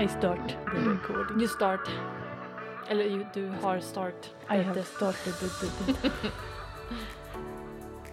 [0.00, 1.40] I start the recording.
[1.40, 1.80] You start.
[2.88, 4.34] Eller you, du har start.
[4.50, 5.34] I have started.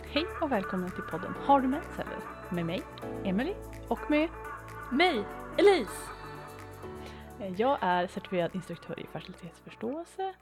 [0.03, 2.17] Hej och välkommen till podden Har du mens eller?
[2.55, 2.81] Med mig,
[3.25, 3.53] Emily
[3.87, 4.29] och med
[4.91, 5.23] Mig,
[5.57, 5.91] Elise.
[7.41, 10.33] eh, jag är certifierad instruktör i fertilitetsförståelse.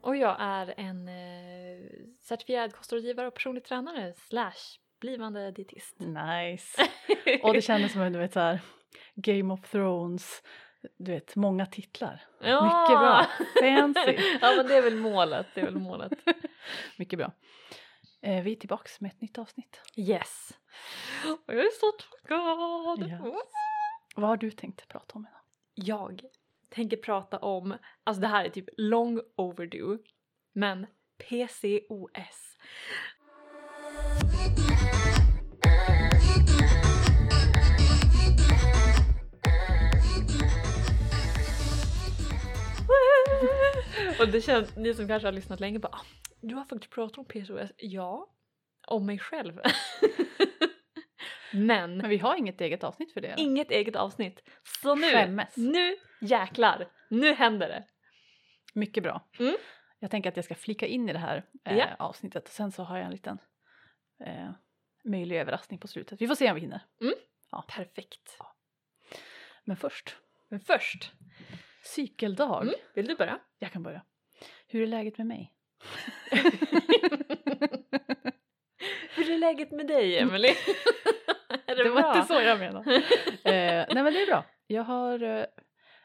[0.00, 1.86] Och jag är en eh,
[2.20, 6.00] certifierad kostrådgivare och personlig tränare slash blivande dietist.
[6.00, 6.82] Nice.
[7.42, 8.60] Och det kändes som en du vet så här
[9.14, 10.42] Game of Thrones,
[10.96, 12.20] du vet många titlar.
[12.40, 12.64] Ja!
[12.64, 13.26] Mycket bra.
[13.60, 14.38] Fancy.
[14.40, 16.12] ja men det är väl målet, det är väl målet.
[16.96, 17.32] Mycket bra.
[18.20, 19.80] Eh, vi är tillbaks med ett nytt avsnitt.
[19.96, 20.52] Yes.
[21.46, 23.08] Och jag är så taggad.
[23.08, 23.20] Yes.
[24.16, 25.40] Vad har du tänkt prata om idag?
[25.74, 26.22] Jag
[26.68, 29.98] tänker prata om, alltså det här är typ long overdue,
[30.52, 30.86] men
[31.18, 32.58] PCOS.
[44.20, 46.04] Och det känns, ni som kanske har lyssnat länge bara, "Ah,
[46.40, 47.70] du har faktiskt pratat om PCOS.
[47.76, 48.32] Ja,
[48.86, 49.60] om mig själv.
[51.52, 53.28] Men Men vi har inget eget avsnitt för det.
[53.28, 53.42] eller?
[53.44, 54.48] inget eget avsnitt.
[54.82, 55.56] Så nu, Skämmes.
[55.56, 57.84] nu jäklar, nu händer det.
[58.74, 59.28] Mycket bra.
[59.38, 59.56] Mm.
[59.98, 61.86] Jag tänker att jag ska flika in i det här eh, Ja.
[61.98, 63.38] avsnittet och sen så har jag en liten
[64.26, 64.50] eh,
[65.04, 66.20] möjlig överraskning på slutet.
[66.20, 66.80] Vi får se om vi hinner.
[67.68, 68.38] Perfekt.
[69.64, 70.16] Men först,
[70.48, 71.12] Men först,
[71.86, 72.62] cykeldag.
[72.62, 73.38] mm, vill du börja?
[73.58, 74.02] Jag kan börja.
[74.66, 75.52] Hur är läget med mig?
[79.16, 80.48] Hur är läget med dig Emily?
[81.66, 82.94] det, det var inte så jag menade.
[83.44, 84.44] eh, nej men det är bra.
[84.66, 85.44] Jag har, eh,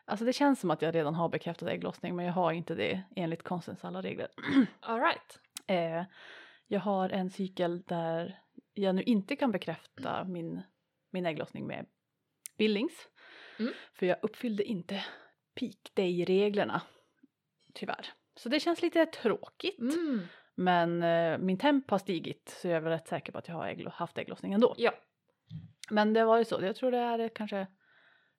[0.06, 3.02] alltså det känns som att jag redan har bekräftat ägglossning men jag har inte det
[3.16, 4.28] enligt konstens alla regler.
[4.80, 5.40] All right.
[5.68, 6.04] Eh,
[6.68, 8.40] jag har en cykel där
[8.74, 10.62] jag nu inte kan bekräfta min,
[11.12, 11.86] min ägglossning med
[12.58, 13.08] Billings.
[13.60, 13.74] Mm.
[13.94, 15.04] För jag uppfyllde inte
[15.60, 16.82] peak day-reglerna.
[17.74, 18.06] Tyvärr.
[18.36, 19.80] Så det känns lite tråkigt.
[19.80, 20.22] Mm.
[20.56, 23.56] Men eh, min temp har stigit så jag är väl rätt säker på att jag
[23.56, 24.76] har ägglo- haft ägglossning ändå.
[24.78, 24.92] Ja.
[25.90, 26.60] Men det var ju så.
[26.62, 27.68] Jag tror det är kanske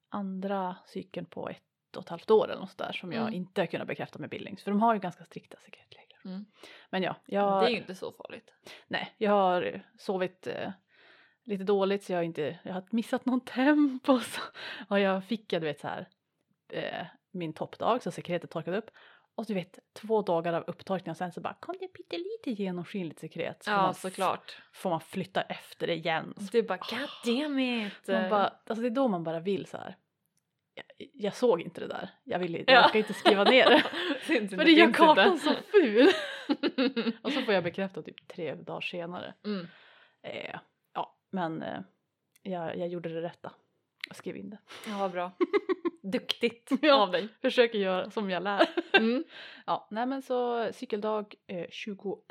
[0.08, 3.34] andra cykeln på ett och ett halvt år eller något där som jag Mm.
[3.34, 4.62] inte har kunnat bekräfta med Billings.
[4.62, 6.18] För de har ju ganska strikta sekretregler.
[6.24, 6.44] Mm.
[6.90, 8.52] Men ja, jag, Det är ju inte så farligt.
[8.88, 10.70] nej, jag har sovit eh,
[11.44, 14.40] lite dåligt så jag har inte, jag har missat någon temp och så
[14.88, 16.08] och jag fick, jag, du vet så här,
[16.72, 18.90] eh, min toppdag så sekretet torkade upp
[19.34, 23.20] och du vet två dagar av upptorkning och sen så bara kom det pyttelite genomskinligt
[23.20, 24.62] sekret så Ja man, såklart.
[24.72, 26.34] får man flytta efter det igen.
[26.36, 27.92] Så Du bara god damn it.
[28.08, 29.96] man bara, alltså det är då man bara vill så här.
[30.74, 32.86] Jag, jag såg inte det där, jag vill jag Ja.
[32.86, 33.82] orkar inte skriva ner det.
[34.34, 35.44] Inte, För det gör kartan inte.
[35.44, 36.08] så ful.
[37.22, 39.34] och så får jag bekräfta typ tre dagar senare.
[39.44, 39.66] Mm.
[40.22, 40.58] Eh,
[40.94, 41.80] ja, men eh,
[42.42, 43.52] jag, jag gjorde det rätta.
[44.08, 44.58] Jag skrev in det.
[44.88, 45.32] Ja vad bra.
[46.02, 47.02] Duktigt Ja.
[47.02, 47.28] av dig.
[47.40, 48.68] Försöker göra som jag lär.
[48.92, 49.24] Mm.
[49.66, 52.22] ja, nej men så cykeldag eh, 22.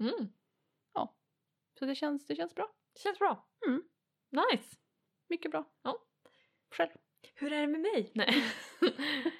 [0.00, 0.28] Mm.
[1.78, 2.70] Så det känns, det känns bra.
[3.02, 3.48] Känns bra.
[3.66, 3.82] Mm.
[4.30, 4.76] Nice.
[5.28, 5.64] Mycket bra.
[5.82, 5.98] Ja.
[6.70, 6.90] Själv.
[7.34, 8.10] Hur är det med mig?
[8.14, 8.44] Nej.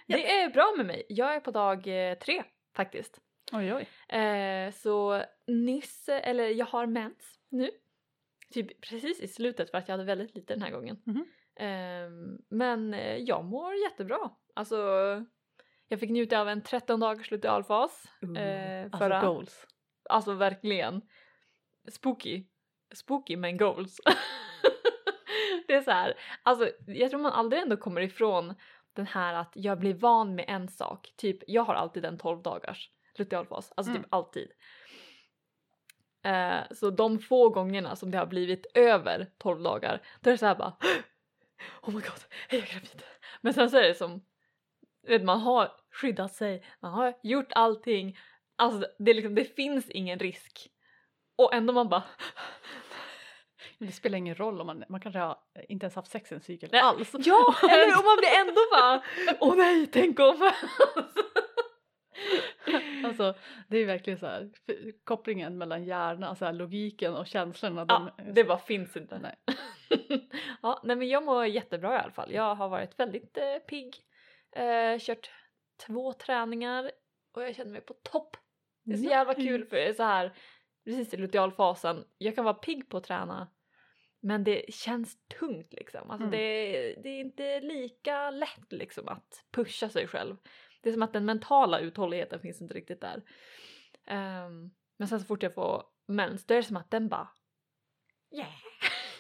[0.06, 1.06] det är bra med mig.
[1.08, 2.44] Jag är på dag eh, tre
[2.76, 3.20] faktiskt.
[3.52, 4.16] Oj oj.
[4.18, 7.70] Eh, så nyss, eller jag har mens nu.
[8.50, 11.02] Typ precis i slutet för att jag hade väldigt lite den här gången.
[11.04, 11.16] Mhm.
[11.16, 11.26] Ehm,
[12.48, 14.30] men eh, jag mår jättebra.
[14.54, 14.76] Alltså
[15.88, 18.04] jag fick njuta av en 13 dagars lutealfas.
[18.36, 19.66] Eh, alltså förra- goals.
[20.10, 21.02] Alltså verkligen.
[21.88, 22.44] Spooky.
[22.94, 24.00] Spooky men goals.
[25.68, 28.54] det är så här, alltså jag tror man aldrig ändå kommer ifrån
[28.92, 31.12] den här att jag blir van med en sak.
[31.16, 34.02] Typ jag har alltid en 12 dagars lutealfas, alltså Mm.
[34.02, 34.50] typ alltid.
[36.24, 40.38] Eh, så de få gångerna som det har blivit över 12 dagar, då är det
[40.38, 40.76] så här bara
[41.82, 43.02] Oh my god, är jag gravid?
[43.40, 44.24] Men sen så är det som,
[45.06, 48.18] vet man har skyddat sig, man har gjort allting,
[48.56, 50.70] alltså det, liksom, det finns ingen risk.
[51.36, 52.02] Och ändå man bara
[53.78, 56.74] Det spelar ingen roll om man, man kanske har inte ens haft sex en cykel
[56.74, 57.10] alls.
[57.18, 57.54] Ja!
[57.62, 59.02] Eller och man blir ändå bara
[59.40, 60.52] Åh nej, tänk om!
[63.04, 63.34] Alltså
[63.68, 64.50] det är verkligen så här
[65.04, 67.86] kopplingen mellan hjärnan, så här, logiken och känslorna.
[67.88, 69.18] ja, de, det bara finns inte.
[69.18, 69.36] Nej.
[70.62, 72.32] ja, nej men jag mår jättebra i alla fall.
[72.32, 73.96] Jag har varit väldigt eh, pigg.
[74.56, 75.30] Eh, kört
[75.86, 76.90] två träningar
[77.34, 78.36] och jag känner mig på topp.
[78.84, 80.36] Det är så jävla kul för det är så här
[80.84, 82.04] precis i lutealfasen.
[82.18, 83.48] Jag kan vara pigg på att träna
[84.26, 86.10] men det känns tungt liksom.
[86.10, 86.30] Alltså Mm.
[86.30, 90.36] det, det är inte lika lätt liksom att pusha sig själv.
[90.84, 93.22] Det är som att den mentala uthålligheten finns inte riktigt där.
[94.06, 97.28] Ehm, men sen så fort jag får mens då är det som att den bara
[98.34, 98.52] yeah.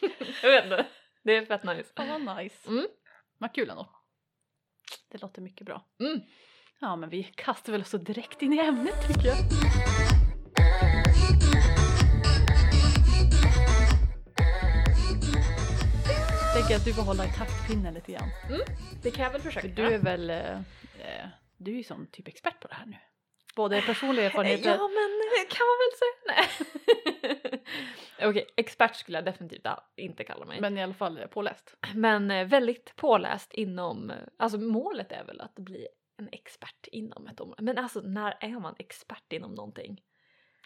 [0.42, 0.86] jag vet inte.
[1.22, 1.92] Det är fett nice.
[1.96, 2.68] Ja, vad nice.
[2.68, 2.86] Mm.
[3.38, 3.88] Vad kul ändå.
[5.08, 5.86] det låter mycket bra.
[6.00, 6.20] Mm.
[6.80, 9.36] Ja, men vi kastar väl oss direkt in i ämnet tycker jag.
[16.54, 18.28] Tänker att du får hålla i taktpinnen lite grann.
[19.02, 19.68] Det kan jag väl För försöka.
[19.68, 20.54] du är väl, eh,
[20.98, 22.96] eh, du är ju som typ expert på det här nu.
[23.56, 24.70] Både personliga erfarenheter.
[24.70, 26.14] Ja men det kan man väl säga.
[26.28, 27.62] Nej.
[28.28, 29.66] Okej, expert skulle jag definitivt
[29.96, 30.60] inte kalla mig.
[30.60, 31.76] Men i alla fall eh, påläst.
[31.94, 37.26] Men eh, väldigt påläst inom, eh, alltså målet är väl att bli en expert inom
[37.26, 37.62] ett område.
[37.62, 40.02] Men alltså när är man expert inom någonting?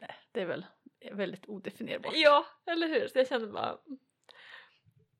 [0.00, 0.66] Nej, det är väl
[1.12, 2.12] väldigt odefinierbart.
[2.16, 3.08] Ja, eller hur?
[3.08, 3.78] Så jag känner bara...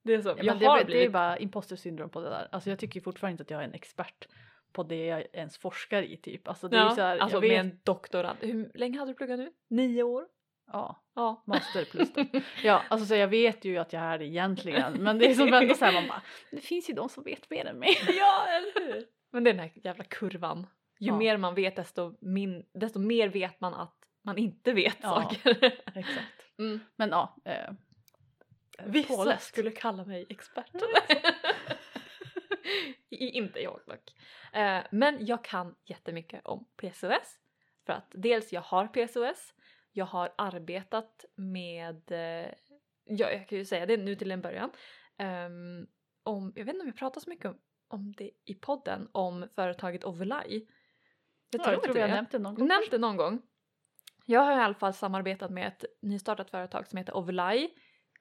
[0.03, 1.11] Det är så, Ja, jag det, har är- det är blivit...
[1.11, 2.47] bara imposter syndrom på det där.
[2.51, 4.27] Alltså jag tycker fortfarande inte att jag är en expert
[4.73, 6.47] på det jag ens forskar i typ.
[6.47, 8.37] Alltså det är ja, ju så här, alltså jag vet, med en doktorand.
[8.41, 9.51] Hur länge hade du pluggat nu?
[9.69, 10.25] Nio år?
[10.71, 11.43] ja, Ja.
[11.47, 12.25] master plus då.
[12.63, 14.93] Ja, alltså så jag vet ju att jag är det egentligen.
[15.03, 16.21] Men det är som ändå så här man bara,
[16.51, 17.97] det finns ju de som vet mer än mig.
[18.17, 19.05] ja, eller hur?
[19.31, 20.67] Men det är den här jävla kurvan.
[20.99, 21.17] Ju Ja.
[21.17, 25.07] mer man vet desto, min, desto mer vet man att man inte vet Ja.
[25.21, 25.55] saker.
[25.95, 26.19] Exakt.
[26.59, 26.79] Mm.
[26.95, 27.71] Men ja, eh,
[28.85, 30.71] Vissa skulle kalla mig expert.
[33.09, 34.13] Inte jag dock.
[34.53, 37.39] Eh, men jag kan jättemycket om PCOS.
[37.85, 39.53] För att dels jag har PCOS,
[39.91, 42.53] jag har arbetat med, eh,
[43.05, 44.71] ja jag kan ju säga det nu till en början,
[45.19, 45.87] Ehm,
[46.23, 47.57] om, jag vet inte om jag pratar så mycket om,
[47.87, 50.53] om det i podden, om företaget Overlay.
[50.53, 50.65] Jag
[51.51, 52.67] jag tror tror inte vi har nämnt det någon gång.
[52.67, 53.41] Nämnt det någon gång.
[54.25, 57.69] Jag har i alla fall samarbetat med ett nystartat företag som heter Overlay.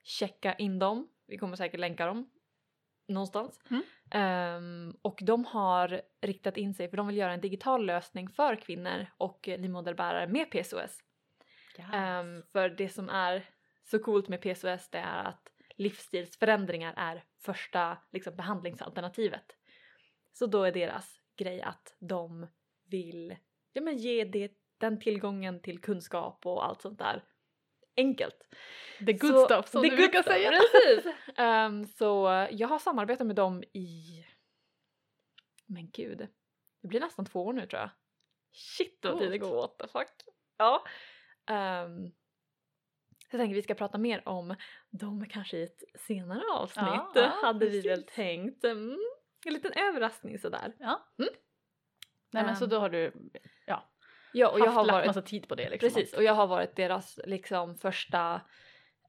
[0.03, 1.09] Checka in dem.
[1.27, 2.31] Vi kommer säkert länka dem
[3.09, 3.61] någonstans.
[3.71, 3.83] Mm.
[4.11, 8.57] Ehm, och de har riktat in sig för de vill göra en digital lösning för
[8.57, 11.03] kvinnor och livmoderbärare med PCOS.
[11.79, 11.89] Yes.
[11.93, 13.45] Ehm, för det som är
[13.85, 19.57] så coolt med PCOS det är att livsstilsförändringar är första liksom, behandlingsalternativet.
[20.33, 22.47] Så då är deras grej att de
[22.91, 23.37] vill
[23.73, 27.25] ja, men ge det, den tillgången till kunskap och allt sånt där
[27.99, 28.37] enkelt.
[29.07, 30.51] The good Så- stuff som du brukar stuff, säga.
[30.51, 31.13] Precis!
[31.37, 34.25] Ehm, så jag har samarbetat med dem i...
[35.67, 36.29] Men gud.
[36.83, 37.91] Det blir nästan två år nu tror jag.
[38.53, 40.09] Shit vad tiden går, what the fuck.
[40.57, 40.85] Ja.
[41.85, 42.11] Um,
[43.31, 44.55] så jag tänker vi ska prata mer om
[44.91, 46.85] dem kanske i ett senare avsnitt.
[46.87, 48.15] Ja, ja, hade vi väl precis.
[48.15, 48.65] tänkt.
[48.65, 48.99] Mm,
[49.47, 50.75] en liten överraskning sådär.
[50.79, 51.09] Ja.
[51.19, 51.31] Mm.
[52.33, 53.28] Nej men så Ehm, då har du
[54.33, 55.89] Ja, och jag har lagt varit massa tid på det liksom.
[55.89, 58.41] Precis, och jag har varit deras liksom första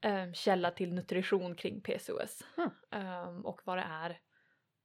[0.02, 2.70] eh, källa till nutrition kring PCOS Mm.
[2.92, 4.20] Ehm, och vad det är.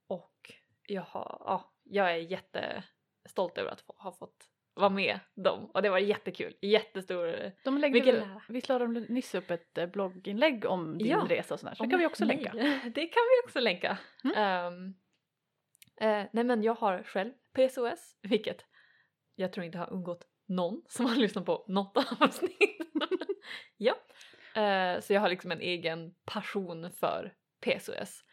[0.07, 0.51] Och
[0.87, 5.81] jag, har, ja, jag är jättestolt över att få, ha fått vara med dem och
[5.81, 6.55] det var jättekul.
[6.61, 7.51] Jättestor...
[7.63, 11.25] De lägger Vilken väl, visst la de nyss upp ett eh, blogginlägg om din Ja.
[11.29, 12.51] resa och sådär så det kan vi också Nej, länka.
[12.95, 13.97] Det kan vi också länka.
[14.23, 14.35] Mm.
[14.37, 14.93] Ehm,
[16.01, 18.65] eh, nej men jag har själv PCOS, vilket
[19.35, 22.79] jag tror inte har undgått någon som har lyssnat på något avsnitt.
[23.77, 23.95] ja.
[24.61, 28.23] Eh, så jag har liksom en egen passion för PCOS.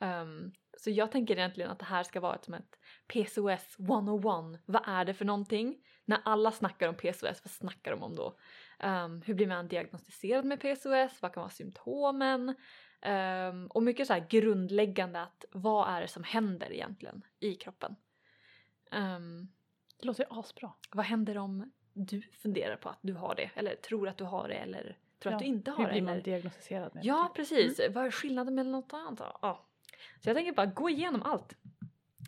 [0.00, 4.62] Ehm, så jag tänker egentligen att det här ska vara ett, som ett PCOS 101.
[4.66, 5.76] Vad är det för någonting?
[6.04, 8.38] När alla snackar om PCOS, vad snackar de om då?
[8.78, 11.22] Ehm, hur blir man diagnostiserad med PCOS?
[11.22, 12.54] Vad kan vara symptomen?
[13.02, 17.96] Ehm, och mycket så här grundläggande att vad är det som händer egentligen i kroppen?
[20.00, 20.72] Det låter ju asbra.
[20.92, 24.48] vad händer om du funderar på att du har det eller tror att du har
[24.48, 25.92] det eller tror att Ja, du inte Hur har det?
[25.92, 26.22] blir man Eller...
[26.24, 27.04] diagnostiserad med?
[27.04, 27.36] Ja typ?
[27.36, 29.38] precis, vad är skillnaden mellan något annat?
[29.42, 29.66] Ja.
[30.22, 31.54] Så jag tänker bara gå igenom allt.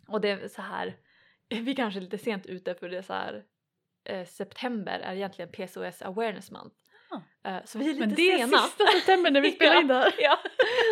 [0.07, 0.97] Och det är så här,
[1.49, 3.43] vi kanske är lite sent ute för det är så här
[4.03, 6.75] eh, september är egentligen PCOS awareness month.
[7.09, 7.49] Ah.
[7.49, 8.57] Eh, så vi är lite Men det är sena.
[8.57, 10.13] sista september när vi spelar in det här.
[10.19, 10.37] ja,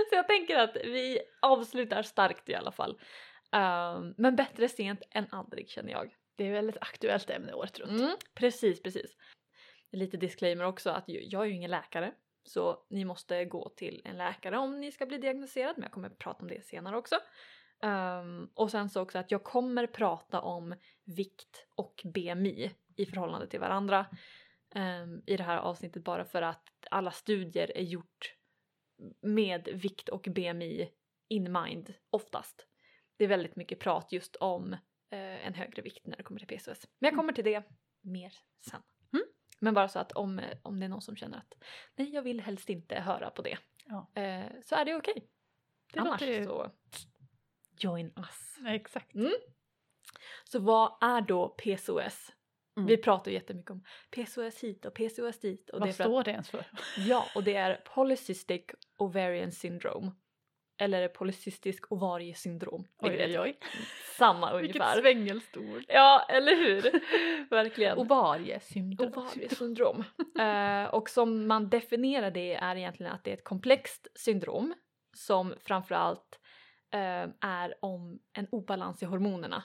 [0.09, 2.99] så jag tänker att vi avslutar starkt i alla fall.
[3.51, 6.15] Ehm, men bättre sent än aldrig känner jag.
[6.35, 8.01] Det är väl ett aktuellt ämne året runt.
[8.01, 9.15] Mm, precis, precis.
[9.91, 14.17] Lite disclaimer också att jag är ju ingen läkare så ni måste gå till en
[14.17, 17.15] läkare om ni ska bli diagnostiserad men jag kommer prata om det senare också.
[17.83, 23.47] Um, och sen så också att jag kommer prata om vikt och BMI i förhållande
[23.47, 24.05] till varandra
[24.75, 28.35] um, i det här avsnittet bara för att alla studier är gjort
[29.21, 30.89] med vikt och BMI
[31.27, 32.67] in mind oftast.
[33.17, 34.75] Det är väldigt mycket prat just om
[35.11, 36.87] eh, en högre vikt när det kommer till PCOS.
[36.99, 37.63] Men jag kommer till det
[38.01, 38.33] mer
[38.69, 38.81] sen.
[39.13, 39.25] Mm.
[39.59, 41.53] Men bara så att om, eh, om det är någon som känner att
[41.95, 44.11] nej jag vill helst inte höra på det Ja.
[44.21, 45.27] eh, så är det okej.
[45.93, 46.71] Det Annars låter så
[47.79, 48.55] join us.
[48.59, 49.15] Ja, exakt.
[49.15, 49.31] Mm.
[50.43, 52.31] Så vad är då PCOS?
[52.77, 52.87] Mm.
[52.87, 55.69] Vi pratar ju jättemycket om PCOS hit och PCOS dit.
[55.69, 56.65] Och det Vad att, står det ens för?
[56.97, 58.61] Ja, och det är Polycystic
[58.97, 60.11] Ovarian Syndrome.
[60.81, 62.87] Eller polycystisk ovariesyndrom.
[62.97, 63.57] Oj, Vilket oj, oj.
[64.17, 65.01] samma Vilket ungefär.
[65.01, 65.83] svängelskt ord.
[65.87, 66.91] Ja, eller hur?
[67.49, 67.97] Verkligen.
[67.97, 69.13] Ovariesyndrom.
[69.13, 70.03] Ovariesyndrom.
[70.39, 74.73] eh, och som man definierar det är egentligen att det är ett komplext syndrom
[75.13, 76.39] som framförallt
[76.91, 79.63] eh, är om en obalans i hormonerna.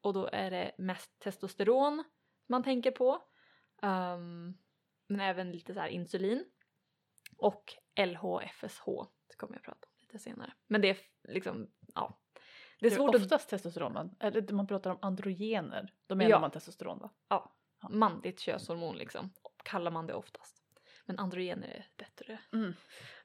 [0.00, 2.04] Och då är det mest testosteron
[2.48, 3.22] man tänker på.
[3.82, 4.54] ehm,
[5.08, 6.44] men även lite så insulin.
[7.38, 7.64] Och
[8.00, 8.84] LH-FSH.
[9.28, 10.52] Det kommer jag prata lite senare.
[10.66, 10.96] Men det är
[11.28, 12.18] liksom, ja.
[12.80, 15.92] Det är svårt att Oftast testosteron, man, eller man pratar om androgener.
[16.06, 16.40] Då menar Ja.
[16.40, 17.10] man testosteron va?
[17.28, 17.52] Ja,
[17.90, 19.30] manligt könshormon liksom.
[19.64, 20.62] Kallar man det oftast.
[21.06, 22.74] Men androgener är bättre, Mm.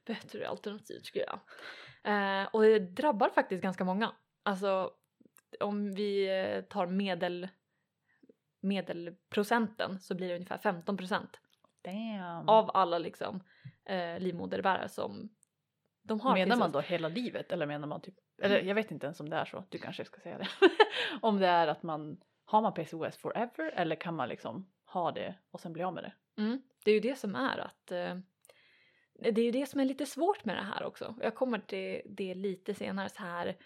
[0.06, 1.38] bättre alternativ tycker jag.
[2.42, 4.12] Eh, och det drabbar faktiskt ganska många.
[4.42, 4.92] Alltså
[5.60, 7.48] om vi eh, tar medel,
[8.60, 11.40] medelprocenten så blir det ungefär 15 procent
[12.48, 13.40] av alla liksom
[13.84, 15.28] eh, livmoderbärare som
[16.02, 16.34] de har.
[16.34, 19.28] menar man då hela livet eller menar man typ, eller jag vet inte ens om
[19.28, 20.48] det är så, du kanske ska säga det.
[21.20, 25.34] om det är att man, har man PCOS forever eller kan man liksom ha det
[25.50, 26.42] och sen bli av med det?
[26.42, 26.62] Mm.
[26.84, 28.16] Det är ju det som är att eh,
[29.14, 31.14] det är ju det som är lite svårt med det här också.
[31.20, 33.56] Jag kommer till det lite senare så här.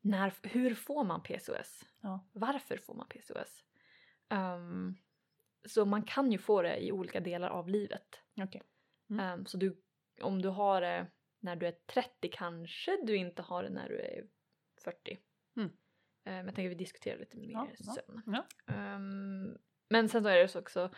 [0.00, 1.84] När, hur får man PCOS?
[2.00, 2.26] Ja.
[2.32, 3.64] Varför får man PCOS?
[4.28, 4.96] Ehm,
[5.68, 8.22] så man kan ju få det i olika delar av livet.
[8.42, 8.62] Okej.
[9.10, 9.26] Mm.
[9.26, 9.82] Ehm, så du,
[10.22, 11.06] om du har det
[11.42, 14.24] när du är 30 kanske du inte har det när du är
[14.84, 15.18] 40.
[15.56, 15.70] Mm.
[16.24, 18.22] Ehm, jag tänker vi diskuterar lite mer Ja, ja, sen.
[18.26, 18.74] ja.
[18.74, 19.58] Ehm,
[19.88, 20.90] men sen så är det så också,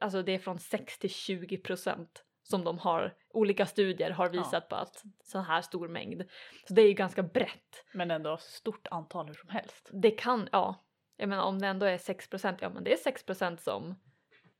[0.00, 4.30] alltså det är från 6 till 20 procent som de har, olika studier har Ja.
[4.32, 6.24] visat på att så här stor mängd.
[6.68, 7.84] Så det är ju ganska brett.
[7.94, 9.90] Men ändå stort antal hur som helst.
[9.92, 10.84] Det kan, ja,
[11.16, 13.94] jag menar om det ändå är 6 procent, ja men det är 6 procent som,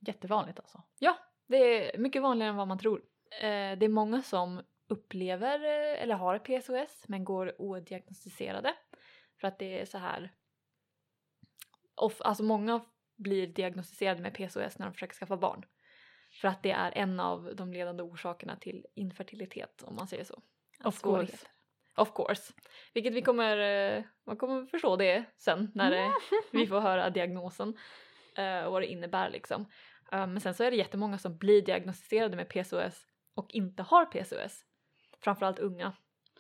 [0.00, 0.82] Jättevanligt alltså.
[0.98, 1.56] ja, det
[1.94, 2.98] är mycket vanligare än vad man tror.
[3.40, 8.74] Eh, det är många som upplever eh, eller har PCOS men går odiagnostiserade.
[9.40, 10.32] För att det är så här,
[11.94, 12.80] of, alltså många
[13.16, 15.64] blir diagnostiserade med PCOS när de försöker skaffa barn.
[16.40, 20.42] För att det är en av de ledande orsakerna till infertilitet om man säger så.
[20.84, 21.46] Of course.
[21.96, 22.52] Of course.
[22.94, 26.12] Vilket vi kommer, eh, man kommer förstå det sen när det,
[26.58, 27.78] vi får höra diagnosen
[28.36, 29.66] eh, och vad det innebär liksom.
[30.12, 34.06] Eh, men sen så är det jättemånga som blir diagnostiserade med PCOS och inte har
[34.06, 34.64] PCOS.
[35.20, 35.86] Framförallt unga.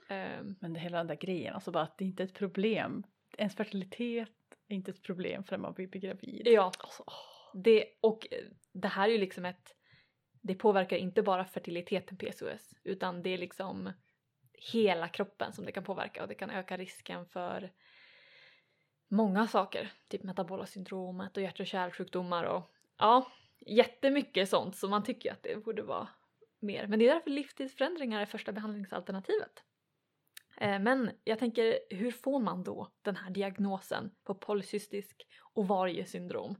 [0.08, 3.02] Eh, Men det hela den där grejen, alltså bara att det inte är ett problem.
[3.38, 4.28] Ens fertilitet
[4.68, 6.42] är inte ett problem förrän man blir gravid.
[6.46, 7.04] ja, Alltså,
[7.54, 9.76] det, och eh, det här är ju liksom ett,
[10.42, 13.92] det påverkar inte bara fertiliteten PCOS utan det är liksom
[14.72, 17.72] hela kroppen som det kan påverka och det kan öka risken för
[19.10, 23.32] många saker, typ metabola syndromet och hjärt och kärlsjukdomar och ja,
[23.66, 26.08] jättemycket sånt så man tycker att det borde vara
[26.60, 26.86] mer.
[26.86, 29.62] Men det är därför livsstilsförändringar är första behandlingsalternativet.
[30.60, 36.56] Eh, Men jag tänker, hur får man då den här diagnosen på polycystisk ovariesyndrom?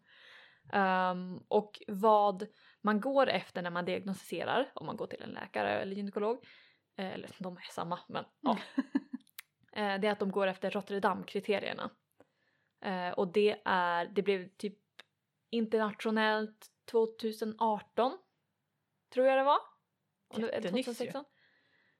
[0.72, 2.46] Um, och vad
[2.82, 6.44] man går efter när man diagnostiserar, om man går till en läkare eller gynekolog,
[6.96, 8.58] eh, eller de är samma, men ja.
[9.72, 11.90] Eh, det är att de går efter Rotterdam-kriterierna.
[13.16, 14.78] Och det är, det blev typ
[15.50, 18.18] internationellt 2018,
[19.14, 19.58] tror jag det var.
[20.28, 20.92] Om det- eller Jättenyss ju.
[20.92, 21.24] 2016.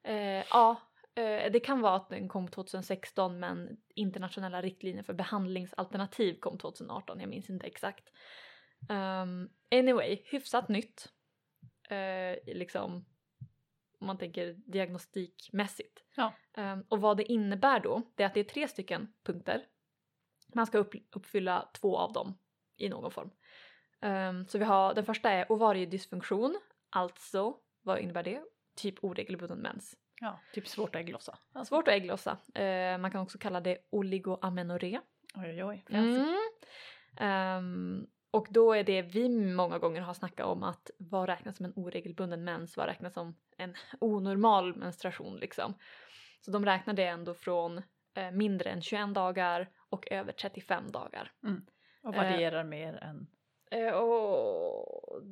[0.03, 0.77] Eh, ja,
[1.15, 7.21] eh, det kan vara att den kom 2016 men internationella riktlinjer för behandlingsalternativ kom 2018,
[7.21, 8.09] jag minns inte exakt.
[8.89, 11.13] Um, anyway, hyfsat nytt.
[11.91, 13.05] Eh, liksom
[14.01, 16.05] om man tänker diagnostikmässigt.
[16.17, 16.33] Ja.
[16.55, 19.67] Ehm, och vad det innebär då, det är att det är tre stycken punkter.
[20.55, 22.39] Man ska upp, uppfylla två av dem
[22.77, 23.31] i någon form.
[24.01, 27.57] Ehm, så vi har, den första är ovariedysfunktion, alltså
[27.89, 28.41] vad innebär det?
[28.77, 29.97] Typ oregelbunden mens.
[30.21, 31.39] Ja, typ svårt att ägglossa.
[31.53, 32.39] Alltså, Svårt att ägglossa.
[32.55, 35.01] Eh, man kan också kalla det oligoamenorré.
[35.37, 35.85] oj oj oj.
[35.91, 36.37] Mm.
[37.17, 41.67] Ehm, och då är det vi många gånger har snackat om att vad räknas som
[41.67, 45.75] en oregelbunden mens, vad räknas som en onormal menstruation liksom.
[46.41, 47.83] Så de räknar det ändå från
[48.15, 51.33] eh, mindre än 21 dagar och över 35 dagar.
[52.03, 53.27] Och Eh, varierar mer än...
[53.71, 55.23] Eh, och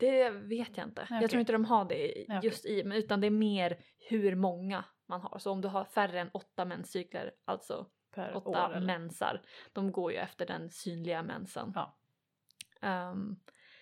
[0.00, 1.06] det vet jag inte.
[1.10, 3.78] Nej, Jag tror inte de har det just i, men utan det är mer
[4.08, 5.38] hur många man har.
[5.38, 8.86] Så om du har färre än åtta menscykler, alltså Per åtta år eller?
[8.86, 9.42] mensar,
[9.72, 11.72] de går ju efter den synliga mensen.
[11.74, 11.98] Ja.
[12.80, 13.36] Ehm,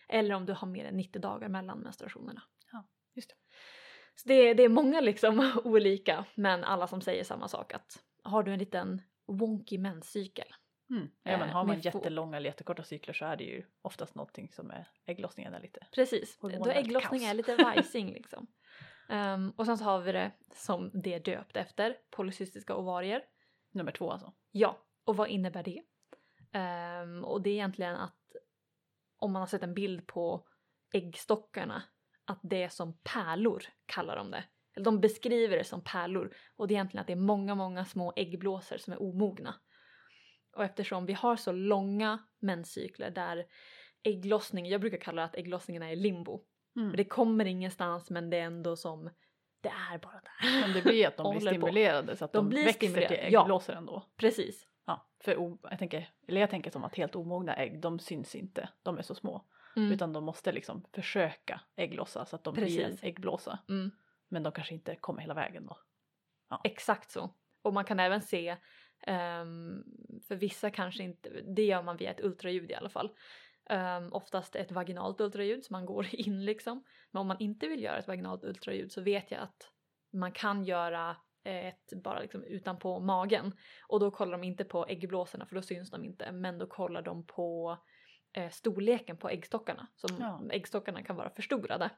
[0.09, 2.43] eller om du har mer än 90 dagar mellan menstruationerna.
[2.73, 3.35] Ja, just det.
[4.15, 8.03] Så det, är- det är många liksom olika, men alla som säger samma sak att
[8.23, 10.47] har du en liten wonky menscykel.
[10.91, 11.11] Mm.
[11.23, 14.53] Ja, men Eh, har man jättelånga eller jättekorta cykler så är det ju oftast någonting
[14.53, 15.87] som är ägglossningen är lite.
[15.93, 17.31] Precis, då Hormonellt ägglossning kaos.
[17.31, 18.47] är lite vajsing liksom.
[19.09, 23.23] Ehm, och sen så har vi det som det är döpt efter, polycystiska ovarier.
[23.71, 24.33] Nummer två alltså.
[24.51, 25.83] Ja, och vad innebär det?
[26.53, 28.15] Ehm, och det är egentligen att
[29.19, 30.47] om man har sett en bild på
[30.93, 31.83] äggstockarna,
[32.25, 34.45] att det är som pärlor kallar de det.
[34.77, 37.85] Eller de beskriver det som pärlor och det är egentligen att det är många, många
[37.85, 39.55] små äggblåsor som är omogna.
[40.59, 43.47] Och eftersom vi har så långa menscykler där
[44.03, 46.41] ägglossning, jag brukar kalla det att ägglossningen är i limbo.
[46.77, 46.97] Mm.
[46.97, 49.11] Det kommer ingenstans men det är ändå som,
[49.61, 50.61] det är bara där.
[50.61, 51.67] Men det blir att de blir Håller på.
[51.67, 53.43] stimulerade så att de, De blir växer stimulerade, till ja.
[53.43, 54.03] äggblåsor ändå.
[54.17, 54.69] Precis.
[54.87, 55.33] Ja, för
[55.71, 59.03] jag, tänker, eller jag tänker som att helt omogna ägg, de syns inte, de är
[59.03, 59.45] så små.
[59.77, 59.93] Mm.
[59.93, 63.05] Utan de måste liksom försöka ägglossa så att de blir en Precis.
[63.05, 63.59] äggblåsa.
[63.69, 63.91] Mm.
[64.29, 65.79] Men de kanske inte kommer hela vägen då.
[66.65, 67.31] Exakt så.
[67.63, 68.57] Och man kan även se,
[69.07, 69.85] ehm,
[70.29, 73.11] för vissa kanske inte, det gör man via ett ultraljud i alla fall.
[73.71, 76.85] Um, oftast ett vaginalt ultraljud så man går in liksom.
[77.11, 79.71] Men om man inte vill göra ett vaginalt ultraljud så vet jag att
[80.13, 83.53] man kan göra ett bara liksom utanpå magen.
[83.87, 86.33] Och då kollar de inte på äggblåsorna för då syns de inte.
[86.33, 87.79] Men då kollar de på
[88.33, 89.87] eh, storleken på äggstockarna.
[89.97, 90.43] Så Ja.
[90.51, 91.91] äggstockarna kan vara förstorade.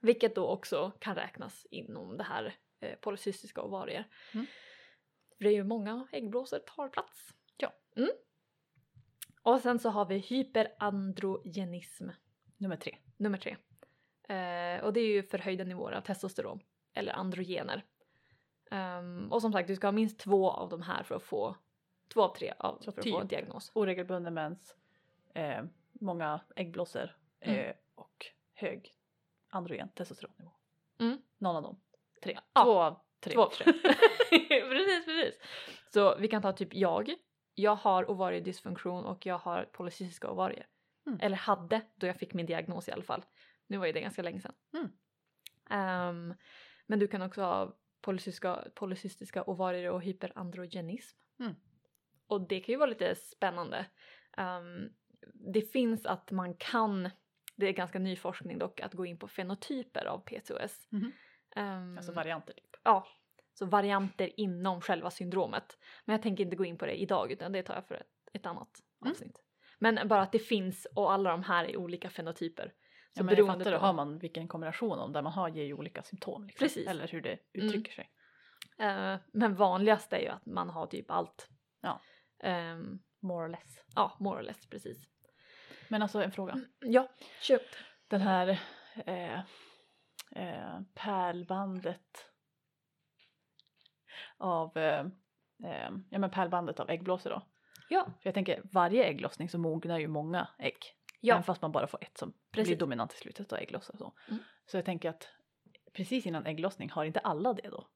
[0.00, 4.04] Vilket då också kan räknas inom det här eh, polycystiska ovarier.
[4.34, 4.46] Mm.
[5.40, 7.34] För det är ju många äggblåsor tar plats.
[7.56, 7.72] Ja.
[7.96, 8.10] Mm.
[9.42, 12.08] Och sen så har vi hyperandrogenism,
[12.56, 12.96] Nummer tre.
[13.16, 13.56] nummer tre.
[14.28, 16.60] Eh, och det är ju förhöjda nivåer av testosteron,
[16.94, 17.84] eller androgener.
[18.70, 21.56] Ehm, och som sagt, du ska ha minst två av de här för att få,
[22.08, 23.14] två av tre av, Så för att typ.
[23.14, 23.70] få en diagnos.
[23.74, 24.76] Oregelbunden mens,
[25.34, 27.76] eh, många äggblåsor eh, Mm.
[27.94, 28.94] och hög
[29.48, 30.50] androgen testosteronnivå.
[30.98, 31.22] Mm.
[31.38, 31.80] Någon av dem.
[32.22, 32.38] Tre.
[32.54, 32.64] Ja.
[32.64, 33.34] Två av tre.
[33.34, 33.72] Två tre.
[34.70, 35.34] precis, precis.
[35.92, 37.14] Så vi kan ta typ jag.
[37.54, 40.66] Jag har ovariedysfunktion och jag har polycystiska ovarier.
[41.06, 41.18] Mm.
[41.22, 43.24] Eller hade då jag fick min diagnos i alla fall.
[43.66, 44.54] Nu var ju det ganska länge sedan.
[44.74, 44.90] Mm.
[45.70, 46.34] Ehm,
[46.86, 51.18] men du kan också ha polycystiska, polycystiska ovarier och hyperandrogenism.
[51.40, 51.54] Mm.
[52.26, 53.86] Och det kan ju vara lite spännande.
[54.36, 54.88] Ehm,
[55.54, 57.10] det finns att man kan,
[57.56, 60.88] det är ganska ny forskning dock, att gå in på fenotyper av PCOS.
[60.90, 61.12] Mhm.
[61.56, 62.54] Ehm, Alltså varianter.
[62.82, 63.06] Ja,
[63.54, 65.78] så varianter inom själva syndromet.
[66.04, 68.06] Men jag tänker inte gå in på det idag utan det tar jag för ett,
[68.32, 68.68] ett annat
[69.02, 69.10] Mm.
[69.12, 69.42] avsnitt.
[69.78, 72.66] Men bara att det finns och alla de här är olika fenotyper.
[72.66, 75.64] Så Ja, men beroende fattar, på, har man vilken kombination om där man har ger
[75.64, 76.44] ju olika symptom.
[76.46, 76.64] Liksom.
[76.64, 76.88] Precis.
[76.88, 78.10] Eller hur det uttrycker sig.
[78.78, 81.48] eh, men vanligast är ju att man har typ allt.
[81.80, 82.00] Ja.
[82.42, 83.84] Ehm, More or less.
[83.94, 85.06] ja, more or less precis.
[85.88, 86.60] Men alltså en fråga.
[86.80, 87.08] Ja,
[87.42, 87.60] kör.
[88.08, 88.60] Den här
[89.06, 89.38] eh,
[90.36, 92.29] eh, pärlbandet
[94.36, 95.00] av eh,
[95.64, 97.42] eh, ja, men pärlbandet av äggblåsor då.
[97.88, 100.76] Ja, För jag tänker varje ägglossning så mognar ju många ägg.
[101.20, 101.34] ja.
[101.34, 102.68] Även fast man bara får ett som Precis.
[102.68, 104.12] blir dominant i slutet och ägglossar och så.
[104.28, 104.42] Mm.
[104.66, 105.28] Så jag tänker att
[105.92, 107.88] precis innan ägglossning har inte alla det då?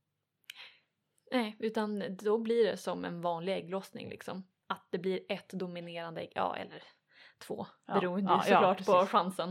[1.32, 4.46] Nej, utan då blir det som en vanlig ägglossning liksom.
[4.66, 6.82] Att det blir ett dominerande ägg, ja eller
[7.38, 9.10] två Ja, beroende ja, ja, såklart på precis.
[9.10, 9.48] chansen.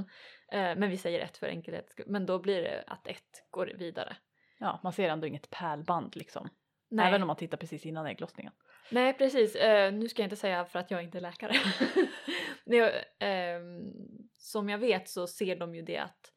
[0.52, 2.06] Eh, men vi säger ett för enkelhets skull.
[2.10, 4.18] Men då blir det att ett går vidare.
[4.60, 6.50] Ja, man ser ändå inget pärlband liksom.
[6.96, 8.54] Nej, Även om man tittar precis innan ägglossningen.
[8.92, 11.54] Nej precis, eh, nu ska jag inte säga för att jag inte är läkare.
[12.66, 13.92] Jag, ehm,
[14.38, 16.34] som jag vet så ser de ju det att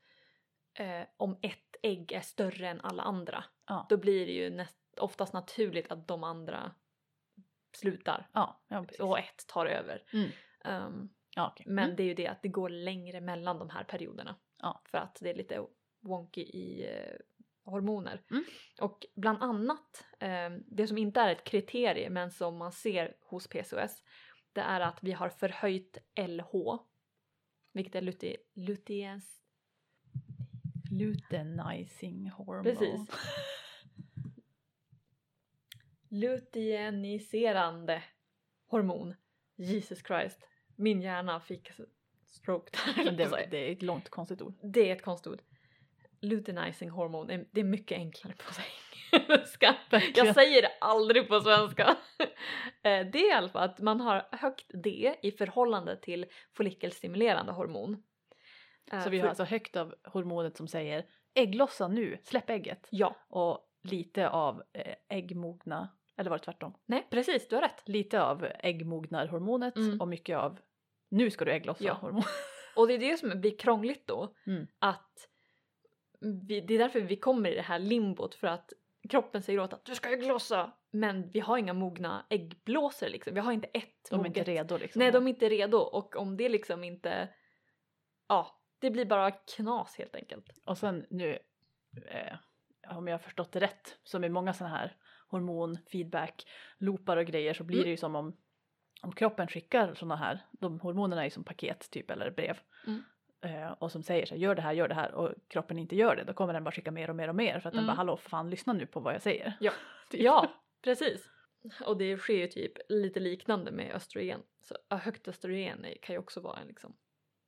[0.75, 4.79] eh, om ett ägg är större än alla andra Ja, då blir det ju näst,
[4.99, 6.75] oftast naturligt att de andra
[7.77, 10.03] slutar ja, ja och ett tar över.
[10.13, 10.31] Mm.
[10.65, 11.67] Ehm, Ja, okej.
[11.69, 11.97] men Mm.
[11.97, 14.37] det är ju det att det går längre mellan de här perioderna.
[14.85, 15.67] För att det är lite
[16.01, 17.17] wonky i eh,
[17.67, 18.23] hormoner.
[18.31, 18.45] Mm.
[18.81, 23.47] Och bland annat, eh, det som inte är ett kriterie men som man ser hos
[23.49, 24.03] PCOS
[24.53, 26.79] det är att vi har förhöjt LH
[27.73, 29.43] vilket är luti, luteins,
[30.91, 32.63] Luteinizing hormone.
[32.63, 33.11] Precis.
[36.09, 38.03] luteiniserande
[38.67, 39.15] hormon.
[39.57, 40.49] Jesus Christ.
[40.77, 41.71] Min hjärna fick
[42.25, 43.13] stroke där.
[43.13, 44.55] Det, det är ett långt konstigt ord.
[44.63, 45.43] Det är ett konstord.
[46.21, 48.45] Luteinizing hormon, är- det är mycket enklare på
[49.31, 49.77] engelska.
[50.15, 51.97] Jag säger det aldrig på svenska.
[52.83, 56.27] Eh, det är i alla fall att man har högt D i förhållande till
[56.57, 58.03] follikelstimulerande hormon.
[58.93, 62.89] Eh, Så vi har alltså högt av hormonet som säger ägglossa nu, släpp ägget.
[62.91, 66.75] Ja, Och lite av eh, äggmogna, eller var det tvärtom?
[66.87, 67.83] nej precis, du har rätt.
[67.89, 70.01] Lite av äggmognarhormonet Mm.
[70.01, 70.59] och mycket av
[71.11, 71.93] nu ska du ägglossa Ja.
[71.95, 72.23] hormon.
[72.77, 74.35] Och det är det som blir krångligt då.
[74.47, 74.67] Mm.
[74.79, 75.29] Att
[76.21, 78.73] vi, det är därför vi kommer i det här limbot för att
[79.09, 83.35] kroppen säger åt att du ska ägglossa men vi har inga mogna äggblåsor liksom.
[83.35, 84.99] Vi har inte ett De är inte moget redo liksom.
[84.99, 87.29] Nej, de är inte redo och om det liksom inte...
[88.29, 90.47] Ja, det blir bara knas helt enkelt.
[90.65, 91.39] Och sen nu,
[92.07, 92.37] eh,
[92.97, 94.97] om jag har förstått det rätt, som i många sådana här
[95.29, 96.47] hormonfeedback,
[96.79, 97.85] loopar och grejer så blir Mm.
[97.85, 98.37] det ju som om,
[99.03, 102.59] om kroppen skickar sådana här, de hormonerna är ju som paket typ eller brev.
[102.87, 103.03] Mm.
[103.41, 105.97] Eh, och som säger så här, gör det här, gör det här och kroppen inte
[105.97, 107.83] gör det, då kommer den bara skicka mer och mer och mer för att den
[107.83, 107.87] Mm.
[107.87, 109.53] bara hallå för fan lyssna nu på vad jag säger.
[109.61, 109.73] Ja.
[110.11, 110.21] Typ.
[110.21, 111.29] Ja, precis.
[111.87, 114.41] Och det sker ju typ lite liknande med östrogen.
[114.61, 116.97] Så högt östrogen kan ju också vara en, liksom,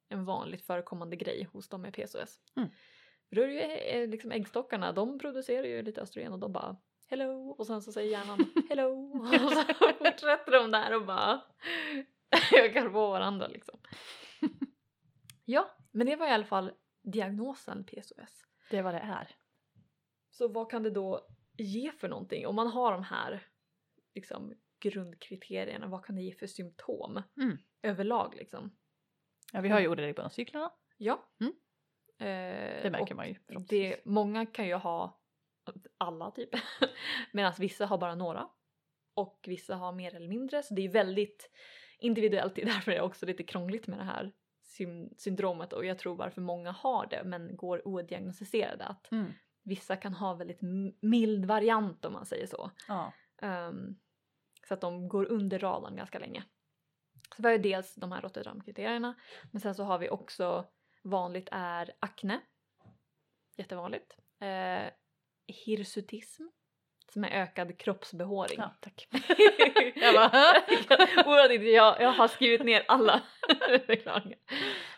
[0.09, 2.41] en vanligt förekommande grej hos dem med PCOS.
[2.57, 2.69] Mm.
[3.31, 6.77] Då är det ju eh, liksom äggstockarna, de producerar ju lite östrogen och de bara
[7.11, 11.41] hello och sen så säger hjärnan hello och så fortsätter de där och bara
[12.57, 13.79] ökar på varandra liksom.
[15.51, 18.47] Ja, men det var i alla fall diagnosen PCOS.
[18.71, 19.37] Det är vad det är.
[20.31, 21.27] Så vad kan det då
[21.59, 22.47] ge för någonting?
[22.47, 23.47] Om man har de här
[24.15, 27.59] liksom, grundkriterierna, vad kan det ge för symptom Mm.
[27.83, 28.77] överlag liksom?
[29.53, 31.29] Ja, vi har ju oregelbundna cyklarna, Ja.
[31.41, 31.53] Mm.
[32.19, 33.35] Eh, det märker man ju.
[33.69, 35.21] det, många kan ju ha
[35.99, 36.51] alla typ,
[37.33, 38.49] medan vissa har bara några.
[39.15, 41.51] Och vissa har mer eller mindre, så det är väldigt
[41.99, 42.55] individuellt.
[42.55, 44.33] Det är därför det är också lite krångligt med det här
[45.17, 48.85] syndromet och jag tror varför många har det men går odiagnostiserade.
[48.85, 49.33] Att Mm.
[49.63, 50.61] vissa kan ha väldigt
[51.03, 52.71] mild variant om man säger så.
[52.89, 53.13] Ja.
[53.43, 53.97] Ehm,
[54.69, 56.45] så att de går under radarn ganska länge.
[57.37, 59.15] Så vi har ju dels de här Rotterdam-kriterierna
[59.53, 60.67] men sen så har vi också
[61.03, 62.41] vanligt är akne.
[63.57, 64.17] Jättevanligt.
[64.41, 64.91] Eh,
[65.47, 66.43] hirsutism
[67.13, 68.59] som är ökad kroppsbehåring.
[68.59, 69.09] ja, tack.
[69.97, 73.23] jag bara, inte, jag, jag har skrivit ner alla.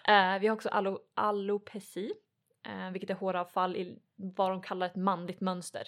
[0.08, 2.12] Eh, vi har också allo, alopeci,
[2.66, 5.82] eh, vilket är håravfall i vad de kallar ett manligt mönster.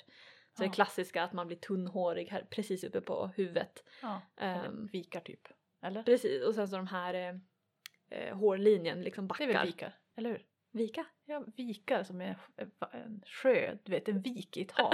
[0.56, 0.72] Så det Ja.
[0.72, 3.84] klassiska att man blir tunnhårig här precis uppe på huvudet.
[4.02, 4.20] Ja.
[4.36, 5.48] Eller vikar typ.
[5.82, 6.02] Eller?
[6.02, 7.34] precis, och sen så de här eh,
[8.18, 9.44] eh, hårlinjen liksom Det backar.
[9.44, 10.42] är väl vikar, eller hur?
[10.72, 11.04] Vika?
[11.24, 12.38] Ja, vikar som är
[12.92, 14.92] en sjö, du vet en vik i ett hav.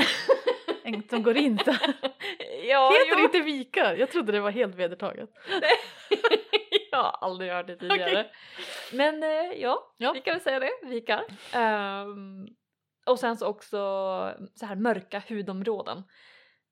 [0.94, 1.70] En som går in så.
[2.68, 3.94] ja, Heter det inte vikar?
[3.94, 5.30] Jag trodde det var helt vedertaget.
[6.90, 8.26] jag har aldrig hört det tidigare.
[8.92, 10.12] Men eh, ja, Ja.
[10.12, 11.24] vi kan väl säga det, vikar.
[11.54, 12.46] Ehm,
[13.06, 13.76] och sen så också
[14.54, 16.02] så här mörka hudområden.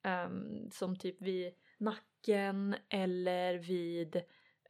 [0.05, 4.17] Ehm, som typ vid nacken eller vid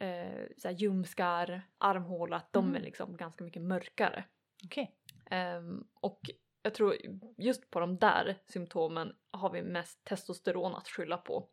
[0.01, 2.77] eh, så här ljumskar, armhåla, att de Mm.
[2.77, 4.25] är liksom ganska mycket mörkare.
[4.65, 4.95] Okej.
[5.31, 6.21] Ehm, och
[6.67, 6.97] jag tror
[7.37, 11.49] just på de där symptomen har vi mest testosteron att skylla på.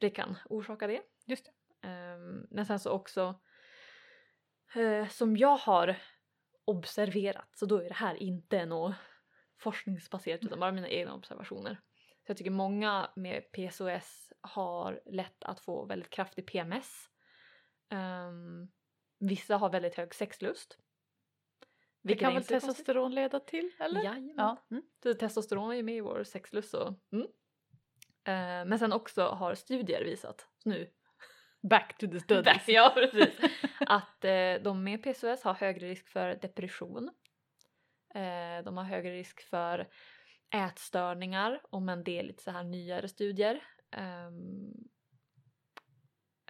[0.00, 1.02] Det kan orsaka det.
[1.24, 1.88] Just det.
[1.88, 3.40] Ehm, men sen så också
[4.74, 5.96] eh, som jag har
[6.64, 8.94] observerat så då är det här inte något
[9.58, 11.80] forskningsbaserat utan bara mina egna observationer.
[12.26, 17.10] Så jag tycker många med PCOS har lätt att få väldigt kraftig PMS.
[17.90, 18.68] Ehm,
[19.18, 20.78] vissa har väldigt hög sexlust.
[22.06, 22.68] Det Vilket kan är väl så konstigt.
[22.70, 24.04] testosteron leda till, eller?
[24.04, 24.34] Jajamän.
[24.36, 24.66] Ja.
[24.70, 24.82] Mm.
[25.02, 26.94] Så testosteron är ju med i vår sexlust så.
[27.12, 27.26] Mm.
[28.24, 30.90] Eh, men sen också har studier visat nu
[31.70, 32.68] Back to the studies.
[32.68, 33.40] ja, precis.
[33.80, 37.10] Att eh, de med PCOS har högre risk för depression.
[38.14, 39.88] Eh, de har högre risk för
[40.54, 43.62] ätstörningar, om det är lite så här nyare studier.
[43.90, 44.72] Ehm,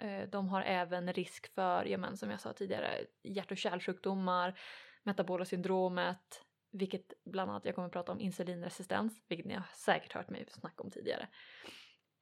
[0.01, 4.59] eh, de har även risk för, ja, men, som jag sa tidigare, hjärt och kärlsjukdomar,
[5.07, 10.13] metabola syndromet, vilket bland annat jag kommer att prata om insulinresistens, vilket ni har säkert
[10.13, 11.27] hört mig snacka om tidigare.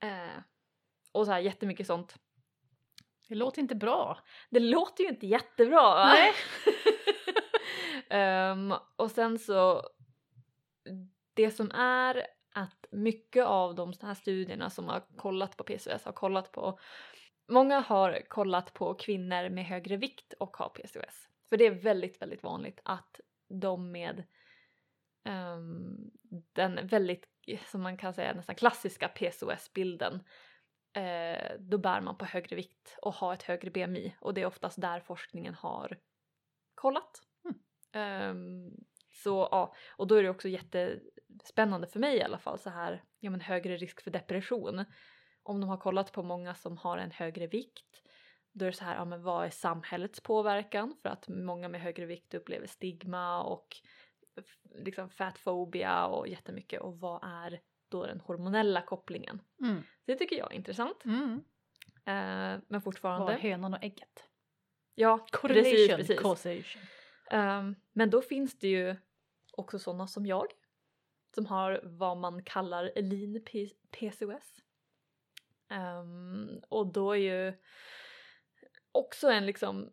[0.04, 0.42] Eh,
[1.12, 2.16] och så här jättemycket sånt.
[3.28, 4.20] Det låter inte bra.
[4.50, 6.06] Det låter ju inte jättebra?
[6.06, 6.32] Nej.
[8.10, 9.90] Ehm, och sen så,
[11.34, 16.12] det som är att mycket av de här studierna som har kollat på PCOS har
[16.12, 16.80] kollat på,
[17.52, 21.28] många har kollat på kvinnor med högre vikt och har PCOS.
[21.50, 24.24] För det är väldigt, väldigt vanligt att de med
[25.26, 26.12] ehm,
[26.54, 27.26] den väldigt,
[27.66, 30.24] som man kan säga nästan klassiska PCOS-bilden
[30.94, 34.46] eh, då bär man på högre vikt och har ett högre BMI och det är
[34.46, 36.00] oftast där forskningen har
[36.76, 37.22] kollat.
[37.94, 38.72] Ehm,
[39.24, 43.04] så ja, och då är det också jättespännande för mig i alla fall så här,
[43.20, 44.86] ja men högre risk för depression.
[45.44, 48.04] Om de har kollat på många som har en högre vikt
[48.56, 50.96] då är det så här, ja men vad är samhällets påverkan?
[51.02, 53.78] För att många med högre vikt upplever stigma och
[54.76, 59.42] liksom fatfobia och jättemycket och vad är då den hormonella kopplingen?
[59.62, 59.84] Mm.
[60.06, 61.06] Det tycker jag är intressant.
[61.06, 61.44] Mm.
[61.88, 63.34] Eh, men Vad fortfarande.
[63.34, 64.24] är hönan och ägget?
[64.96, 66.78] Ja, Correlation, precis, precis.
[67.32, 68.96] Ehm, men då finns det ju
[69.52, 70.48] också sådana som jag
[71.36, 74.62] som har vad man kallar lean P- PCOS.
[75.70, 77.54] Ehm, och då är ju
[78.96, 79.90] också en liksom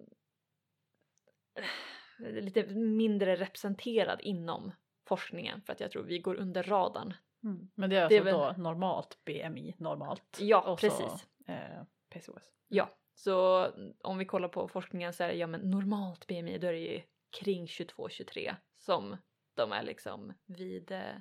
[1.54, 4.72] eh, lite mindre representerad inom
[5.06, 7.14] forskningen för att jag tror vi går under radarn.
[7.44, 7.70] Mm.
[7.74, 10.38] Men det är Det är alltså väl- då normalt BMI, normalt.
[10.40, 11.28] Ja, precis.
[11.46, 12.52] Så, eh, PCOS.
[12.68, 13.66] Ja, så
[14.02, 16.78] om vi kollar på forskningen så är det ja men normalt BMI då är det
[16.78, 19.16] ju kring 22-23 som
[19.54, 21.16] de är liksom vid eh,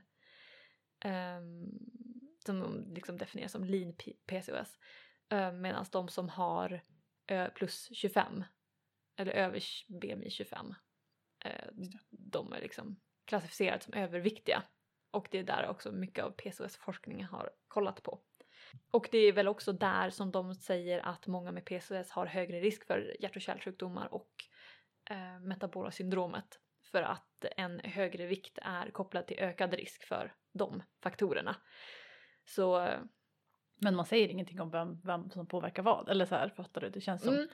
[1.00, 1.70] ehm,
[2.46, 3.94] som de liksom definieras som lean
[4.26, 4.80] PCOS.
[5.34, 6.80] Uh, Medan de som har eh,
[7.56, 8.44] plus 25
[9.18, 10.76] eller över BMI 25
[11.46, 11.68] eh,
[12.10, 14.64] de är liksom klassificerade som överviktiga.
[15.12, 18.20] Och det är där också mycket av PCOS-forskningen har kollat på.
[18.92, 22.60] Och det är väl också där som de säger att många med PCOS har högre
[22.60, 24.32] risk för hjärt och kärlsjukdomar och
[25.10, 26.60] eh, metabola syndromet.
[26.92, 31.56] För att en högre vikt är kopplad till ökad risk för de faktorerna.
[32.46, 33.00] Så eh,
[33.82, 36.10] Men man säger ingenting om vem, vem som påverkar vad.
[36.10, 36.89] Eller så här, fattar du?
[36.89, 37.48] Det känns som, mm,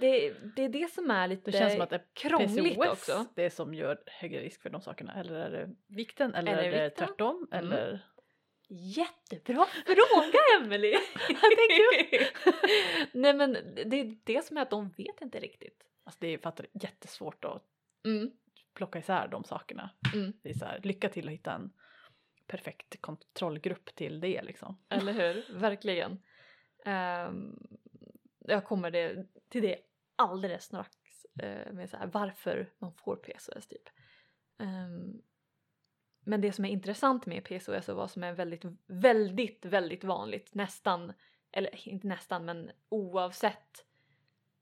[0.00, 2.88] det, det är det som är lite det känns som att det är krångligt PCOS
[2.88, 3.26] också.
[3.34, 5.14] det som gör högre risk för de sakerna.
[5.14, 6.34] Eller är det vikten?
[6.34, 7.06] Eller Är är det det, vikten?
[7.06, 7.48] tvärtom?
[7.52, 7.64] Mm.
[7.64, 8.06] Eller?
[8.72, 10.94] Jättebra fråga Emelie!
[13.12, 13.52] Nej men
[13.86, 15.82] det är det som är att de vet inte riktigt.
[16.04, 17.62] Alltså det är fattar, jättesvårt att
[18.04, 18.30] Mm,
[18.74, 19.90] plocka isär de sakerna.
[20.14, 20.32] mm.
[20.42, 21.72] Det är så här, lycka till att hitta en
[22.50, 24.78] perfekt kontrollgrupp till det liksom.
[24.88, 25.58] Eller hur?
[25.58, 26.22] Verkligen.
[26.86, 27.58] Um,
[28.38, 29.78] jag kommer det, till det
[30.16, 30.96] alldeles strax
[31.42, 33.88] uh, med så här, varför man får PCOS typ.
[34.58, 35.22] Um,
[36.24, 40.54] men det som är intressant med PCOS och vad som är väldigt, väldigt, väldigt vanligt
[40.54, 41.12] nästan,
[41.52, 43.86] eller inte nästan men oavsett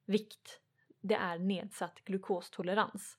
[0.07, 0.61] vikt,
[1.01, 3.19] det är nedsatt glukostolerans.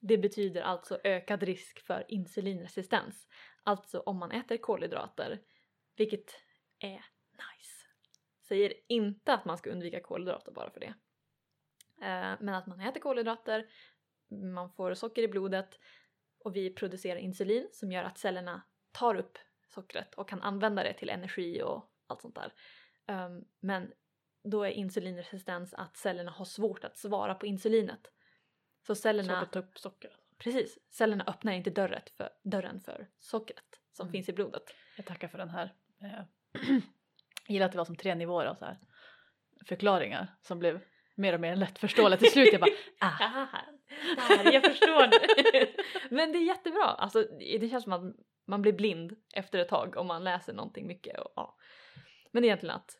[0.00, 3.28] Det betyder alltså ökad risk för insulinresistens.
[3.62, 5.40] Alltså om man äter kolhydrater,
[5.96, 6.34] vilket
[6.78, 7.86] är nice.
[8.48, 10.94] Säger inte att man ska undvika kolhydrater bara för det.
[12.06, 13.66] Eh, men att man äter kolhydrater,
[14.54, 15.78] man får socker i blodet
[16.38, 20.92] och vi producerar insulin som gör att cellerna tar upp sockret och kan använda det
[20.92, 22.52] till energi och allt sånt där.
[23.06, 23.92] Ehm, men
[24.44, 28.12] då är insulinresistens att cellerna har svårt att svara på insulinet.
[28.86, 29.34] Så cellerna...
[29.34, 30.10] Svårt att ta upp socker.
[30.38, 34.12] Precis, cellerna öppnar inte dörren för, dörren för sockret som Mm.
[34.12, 34.62] finns i blodet.
[34.96, 35.74] Jag tackar för den här.
[36.02, 36.08] Eh,
[36.52, 36.82] Jag
[37.48, 38.78] gillar att det var som tre nivåer av så här
[39.66, 40.80] förklaringar som blev
[41.14, 42.48] mer och mer lättförståeliga till slut.
[42.52, 43.46] Jag bara, ah,
[44.28, 45.74] Där, jag förstår det.
[46.14, 47.22] Men det är jättebra, alltså
[47.60, 48.14] det känns som att
[48.46, 51.20] man blir blind efter ett tag om man läser någonting mycket.
[51.20, 51.56] Och, ja.
[52.30, 52.98] Men egentligen att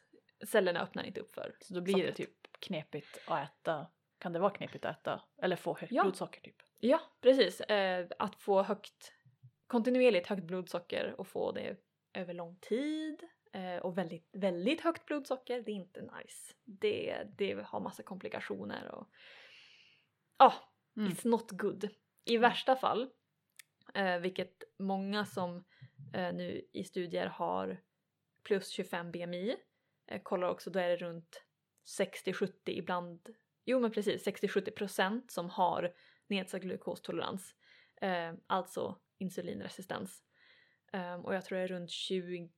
[0.48, 2.16] cellerna öppnar inte upp för så då blir det sockret.
[2.16, 3.86] typ knepigt att äta.
[4.18, 6.02] Kan det vara knepigt att äta eller få högt Ja.
[6.02, 6.56] blodsocker typ?
[6.78, 7.60] Ja, precis.
[7.60, 9.12] Eh, att få högt,
[9.66, 11.76] kontinuerligt högt blodsocker och få det
[12.12, 16.54] över lång tid eh, och väldigt, väldigt högt blodsocker, det är inte nice.
[16.64, 19.08] Det, det har massa komplikationer och
[20.38, 20.54] ja,
[20.96, 21.10] Mm.
[21.12, 21.88] it's not good.
[22.24, 23.10] I värsta fall,
[23.94, 25.64] eh, vilket många som
[26.14, 27.80] eh, nu i studier har
[28.42, 29.56] plus 25 BMI
[30.06, 31.42] eh, kollar också, då är det runt
[32.00, 33.28] 60-70 ibland,
[33.68, 35.92] jo men precis 60-70 procent som har
[36.28, 37.54] nedsatt glukostolerans,
[38.00, 40.22] eh, alltså insulinresistens.
[40.92, 42.50] Eh, och jag tror det är runt 20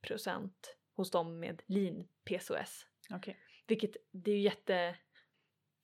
[0.00, 2.86] procent hos dem med lean PCOS.
[3.10, 3.38] Okej.
[3.66, 4.96] Vilket det är ju jätte...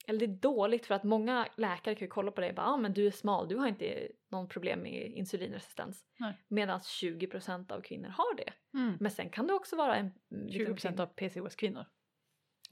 [0.06, 2.66] Eller det är dåligt för att många läkare kan ju kolla på dig och bara
[2.66, 6.04] ah, men du är smal, du har inte någon problem med insulinresistens.
[6.48, 8.52] Medan 20% av kvinnor har det.
[8.74, 8.96] Mm.
[9.00, 10.12] Men sen kan det också vara en...
[10.28, 11.86] liksom 20% av PCOS-kvinnor?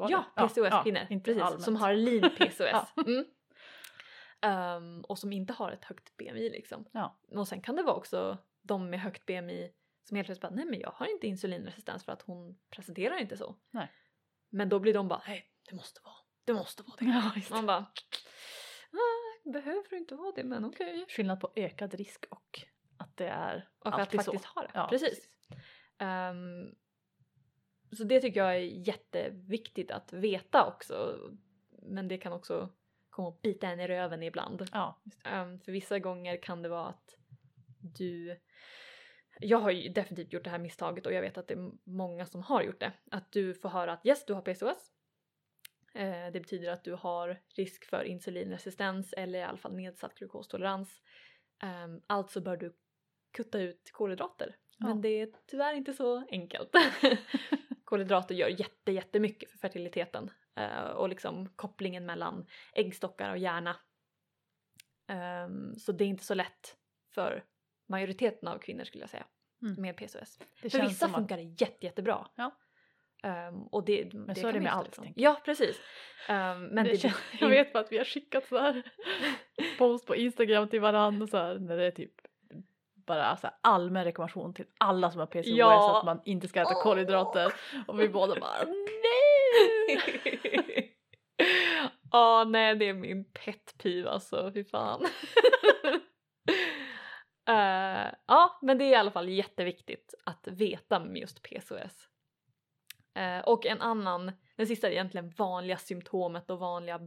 [0.01, 0.43] Var Ja, det?
[0.49, 1.07] PCOS-kvinnor.
[1.11, 1.63] inte precis, allmänt.
[1.63, 2.61] som har lean PCOS.
[2.61, 2.89] Ja.
[3.07, 3.25] mm.
[4.43, 6.85] Ehm, och som inte har ett högt BMI liksom.
[6.93, 7.19] Ja.
[7.29, 9.73] Och sen kan det vara också de med högt BMI
[10.05, 13.37] som helt plötsligt bara nej men jag har inte insulinresistens för att hon presenterar inte
[13.37, 13.57] så.
[13.71, 13.93] Nej.
[14.49, 17.05] Men då blir de bara nej det måste vara, det måste vara det.
[17.05, 17.51] Ja, just.
[17.51, 17.87] Man bara
[18.93, 21.07] ah, behöver inte vara det men okej.
[21.09, 22.61] Skillnad på ökad risk och
[22.99, 24.51] att det är Och att alltid faktiskt så.
[24.55, 24.71] ha det.
[24.75, 25.29] Ja, precis.
[25.99, 26.75] Ehm,
[27.93, 31.19] så det tycker jag är jätteviktigt att veta också.
[31.83, 32.73] Men det kan också
[33.11, 34.69] komma och bita en i röven ibland.
[34.73, 35.01] Ja.
[35.25, 37.17] Ehm, för vissa gånger kan det vara att
[37.97, 38.41] du...
[39.41, 42.27] Jag har ju definitivt gjort det här misstaget och jag vet att det är många
[42.27, 42.93] som har gjort det.
[43.11, 44.93] Att du får höra att yes, du har PCOS.
[45.95, 51.03] Eh, det betyder att du har risk för insulinresistens eller i alla fall nedsatt glukostolerans.
[51.63, 52.77] Um, alltså bör du
[53.33, 54.57] kutta ut kolhydrater.
[54.79, 54.87] Ja.
[54.87, 56.71] Men det är tyvärr inte så enkelt.
[57.91, 63.77] kolhydrater gör jätte, jättemycket för fertiliteten eh, och liksom kopplingen mellan äggstockar och hjärna.
[65.09, 66.77] Ehm, så det är inte så lätt
[67.15, 67.45] för
[67.89, 69.27] majoriteten av kvinnor skulle jag säga
[69.63, 69.83] Mm.
[69.83, 70.39] med PCOS.
[70.63, 72.27] Det För vissa funkar det jätte, jättebra.
[72.35, 72.57] Ja.
[73.23, 75.81] Ehm, och det, Men så kan är det med allt, tänker Ja precis.
[76.29, 78.83] Ehm, men det det, känns, jag vet bara att vi har skickat så här
[79.79, 82.15] post på Instagram till varandra så här, när det är typ
[83.07, 85.99] bara så här allmän rekommendation till alla som har PCOS Ja.
[85.99, 86.83] att man inte ska äta Åh.
[86.83, 87.53] kolhydrater
[87.87, 89.97] och vi båda bara nej!
[92.13, 95.07] Ja nej det är min pet peeve alltså, fy fan.
[97.49, 102.09] Eh, ja men det är i alla fall jätteviktigt att veta med just PCOS.
[103.15, 107.01] Eh, och en annan, den sista är egentligen vanliga symptomet och vanliga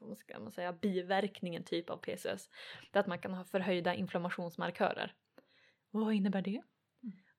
[0.00, 2.50] vad ska man säga, biverkningen typ av PCOS.
[2.92, 5.14] Det är att man kan ha förhöjda inflammationsmarkörer.
[5.90, 6.62] Och vad innebär det?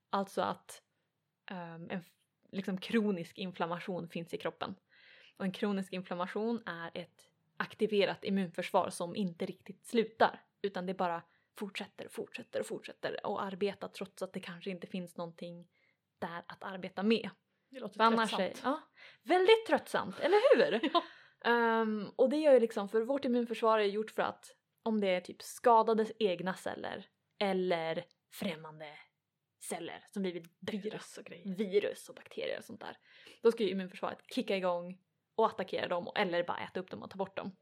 [0.09, 0.81] Alltså att
[1.51, 2.03] ehm, en
[2.51, 4.75] liksom kronisk inflammation finns i kroppen.
[5.37, 11.21] Och en kronisk inflammation är ett aktiverat immunförsvar som inte riktigt slutar utan det bara
[11.57, 15.67] fortsätter och fortsätter och fortsätter och arbeta trots att det kanske inte finns någonting
[16.19, 17.29] där att arbeta med.
[17.69, 18.61] Det låter För annars är, tröttsamt.
[18.63, 18.81] ja,
[19.23, 20.89] väldigt tröttsamt, eller hur?
[20.93, 21.03] Ja.
[21.45, 25.07] Ehm, och det gör ju liksom, för vårt immunförsvar är gjort för att om det
[25.07, 27.05] är typ skadade egna celler
[27.39, 28.89] eller främmande
[29.59, 31.55] celler som blivit Virus och grejer.
[31.55, 32.97] virus och bakterier och sånt där.
[33.41, 34.99] Då ska ju immunförsvaret kicka igång
[35.35, 37.55] och attackera dem eller bara äta upp dem och ta bort dem.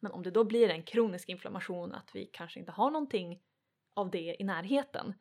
[0.00, 3.42] Men om det då blir en kronisk inflammation att vi kanske inte har någonting
[3.94, 5.14] av det i närheten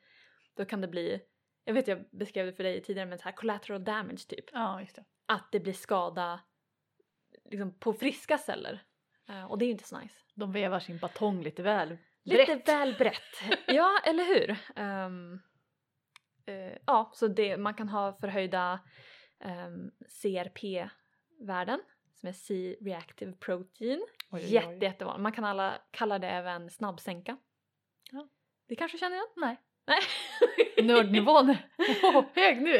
[0.53, 1.21] då kan det bli,
[1.63, 4.45] jag vet jag beskrev det för dig tidigare men så här collateral damage typ.
[4.51, 5.05] Ja just det.
[5.25, 6.39] Att det blir skada
[7.53, 8.83] liksom, på friska celler.
[9.29, 10.15] Eh, och det är ju inte så nice.
[10.35, 12.67] De vevar sin batong lite väl Lite brett.
[12.67, 13.43] väl brett.
[13.67, 14.57] ja, eller hur?
[14.75, 15.39] Ehm,
[16.45, 18.79] eh, ja, så det, man kan ha förhöjda
[19.67, 21.79] um, CRP-värden
[22.13, 23.99] som är C-reactive protein.
[23.99, 24.53] Oj, oj, oj.
[24.53, 25.21] Jätte, jättevanligt.
[25.23, 27.37] Man kan alla kalla det även snabbsänka.
[28.11, 28.27] Ja.
[28.67, 29.27] Det kanske känner igen?
[29.35, 29.57] Nej.
[29.85, 30.01] Nej.
[30.87, 31.69] Nördnivån är
[32.03, 32.75] oh, hög nu.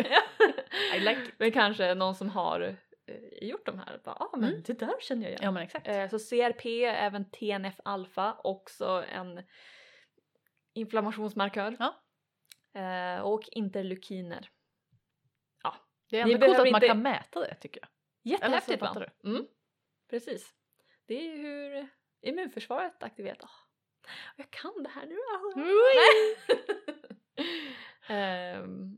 [0.96, 1.34] I like it.
[1.38, 2.76] Men kanske någon som har
[3.42, 4.02] gjort de här.
[4.06, 4.64] Ja, ah, men Mm.
[4.66, 5.40] det där känner jag igen.
[5.44, 5.88] Ja men exakt.
[5.88, 9.44] Eh, så CRP, även TNF-alfa, också en
[10.74, 11.76] inflammationsmarkör.
[11.80, 12.00] Ja.
[12.82, 14.50] Eh, och interleukiner.
[16.10, 17.90] det är ändå coolt att man inte- kan mäta det tycker jag.
[18.34, 19.06] Jättehäftigt va?
[19.24, 19.48] Mm.
[20.10, 20.54] Precis.
[21.06, 21.88] Det är ju hur
[22.22, 23.42] immunförsvaret aktiveras.
[23.44, 23.50] Oh,
[24.36, 25.16] jag kan det här nu.
[28.08, 28.98] Ehm,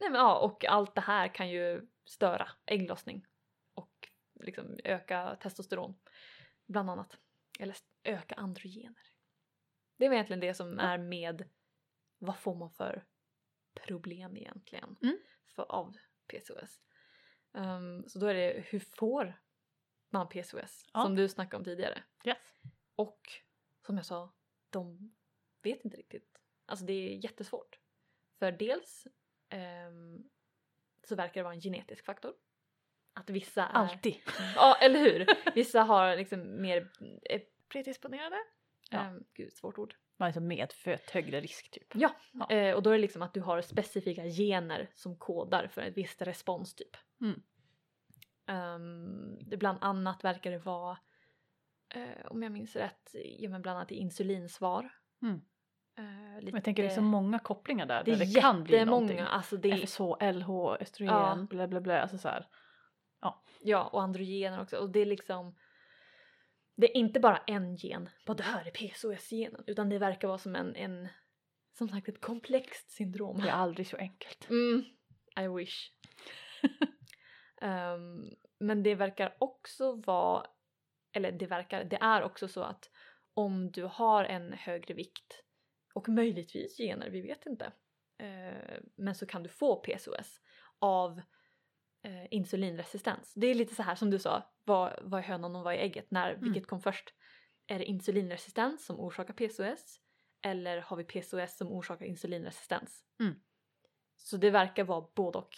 [0.00, 3.26] nej men ja, och allt det här kan ju störa ägglossning
[3.74, 4.08] och
[4.40, 6.00] liksom öka testosteron
[6.66, 7.18] bland annat.
[7.60, 9.02] Eller öka androgener.
[9.96, 11.48] Det är egentligen det som är med
[12.18, 13.06] vad får man för
[13.86, 15.18] problem egentligen Mm.
[15.54, 16.80] för, av PCOS.
[17.52, 19.40] Ehm, så då är det hur får
[20.10, 21.02] man PCOS Ja.
[21.02, 22.02] som du snackade om tidigare.
[22.24, 22.60] Yes.
[22.94, 23.20] Och
[23.86, 24.34] som jag sa,
[24.70, 25.14] de
[25.62, 26.38] vet inte riktigt.
[26.66, 27.78] Alltså det är jättesvårt.
[28.38, 29.06] För dels
[29.48, 30.30] ehm,
[31.08, 32.32] så verkar det vara en genetisk faktor.
[33.14, 33.72] Att vissa är...
[33.72, 34.16] Alltid.
[34.54, 35.26] Ja, eller hur?
[35.54, 36.90] Vissa har liksom mer
[37.22, 38.36] är predisponerade.
[38.90, 38.98] Ja.
[38.98, 39.94] Ehm, gud, svårt ord.
[40.16, 41.94] Man är så medfött högre risk typ.
[41.94, 42.50] Ja, Ja.
[42.50, 45.96] Eh, och då är det liksom att du har specifika gener som kodar för ett
[45.96, 46.96] visst responstyp.
[47.20, 47.42] Mm.
[48.46, 50.98] Ehm, det bland annat verkar det vara,
[51.94, 54.90] eh, om jag minns rätt, ja, men bland annat i insulinsvar.
[55.22, 55.40] Mm.
[55.98, 58.04] Eh, Men lite, jag tänker det är så många kopplingar där.
[58.04, 59.18] det är där det kan bli någonting.
[59.18, 61.46] alltså det är, FSH, LH, östrogen, Ja.
[61.50, 62.00] bla bla bla.
[62.00, 62.46] Alltså så här.
[63.60, 65.54] ja och androgener också och det är liksom
[66.76, 70.38] det är inte bara en gen, bara det här är PCOS-genen, utan det verkar vara
[70.38, 71.08] som en, en
[71.78, 73.40] som sagt ett komplext syndrom.
[73.40, 74.50] Det är aldrig så enkelt.
[74.50, 74.84] Mm,
[75.40, 75.92] I wish.
[77.60, 78.30] Ehm,
[78.60, 80.46] men det verkar också vara,
[81.12, 82.90] eller det verkar, det är också så att
[83.34, 85.42] om du har en högre vikt
[85.98, 87.72] och möjligtvis gener, vi vet inte,
[88.18, 90.40] eh, men så kan du få PCOS
[90.78, 91.20] av
[92.02, 93.32] eh, insulinresistens.
[93.34, 95.78] Det är lite så här som du sa, vad, vad är hönan och vad är
[95.78, 96.10] ägget?
[96.10, 96.44] När, Mm.
[96.44, 97.14] Vilket kom först?
[97.66, 100.00] Är det insulinresistens som orsakar PCOS?
[100.42, 103.04] Eller har vi PCOS som orsakar insulinresistens?
[103.20, 103.34] Mm.
[104.16, 105.56] Så det verkar vara både och.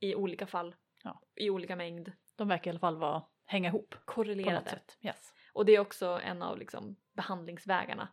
[0.00, 0.76] I olika fall.
[1.04, 1.22] Ja.
[1.34, 2.12] I olika mängd.
[2.36, 4.70] De verkar i alla fall vara, hänga ihop Korrelerade.
[4.70, 4.98] sätt.
[5.00, 5.34] Yes.
[5.52, 8.08] Och det är också en av liksom behandlingsvägarna.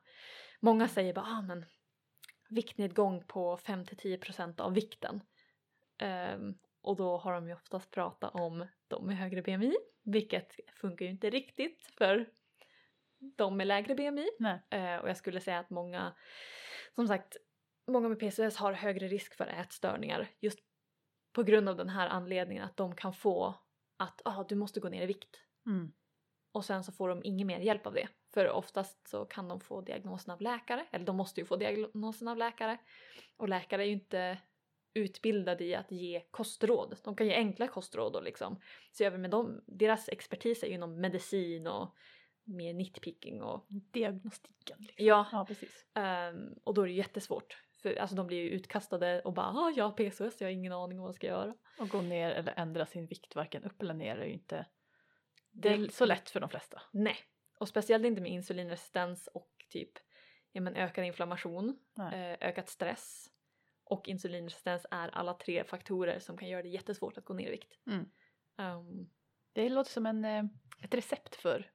[0.66, 1.66] Många säger bara ah, men
[2.50, 5.22] viktnedgång på 5-10% av vikten.
[5.98, 11.06] Ehm, och då har de ju oftast pratat om de med högre BMI, vilket funkar
[11.06, 12.30] ju inte riktigt för
[13.20, 14.28] de med lägre BMI.
[14.40, 14.62] Nej.
[14.70, 16.14] Eh, och jag skulle säga att många,
[16.96, 17.38] som sagt,
[17.88, 20.60] många med PCOS har högre risk för ätstörningar just
[21.32, 23.56] på grund av den här anledningen att de kan få
[23.98, 25.92] att ah, du måste gå ner i vikt Mm.
[26.52, 28.08] och sen så får de ingen mer hjälp av det.
[28.36, 32.28] För oftast så kan de få diagnosen av läkare, eller de måste ju få diagnosen
[32.28, 32.78] av läkare.
[33.38, 34.38] Och läkare är ju inte
[34.94, 36.98] utbildade i att ge kostråd.
[37.04, 38.60] De kan ge enkla kostråd och liksom
[38.92, 39.62] se över med dem.
[39.66, 41.96] Deras expertis är ju inom medicin och
[42.44, 44.78] mer nitpicking och Diagnostiken.
[44.80, 45.06] Liksom.
[45.06, 45.86] ja, Ja, precis.
[45.94, 47.58] ehm, och då är det jättesvårt.
[47.82, 50.74] För alltså de blir ju utkastade och bara ah, jag har PCOS, jag har ingen
[50.74, 51.56] aning om vad jag ska göra.
[51.80, 54.66] Och gå ner eller ändra sin vikt varken upp eller ner är ju inte
[55.52, 56.82] det är så lätt för de flesta.
[56.92, 57.18] Nej,
[57.58, 59.92] och speciellt inte med insulinresistens och typ
[60.52, 61.80] ja, men ökad inflammation,
[62.14, 63.28] eh, ökat stress
[63.84, 67.52] och insulinresistens är alla tre faktorer som kan göra det jättesvårt att gå ner i
[67.52, 67.80] vikt.
[67.88, 68.10] Mm.
[68.58, 69.10] Ehm,
[69.54, 70.44] Det låter som en, eh,
[70.84, 71.72] ett recept för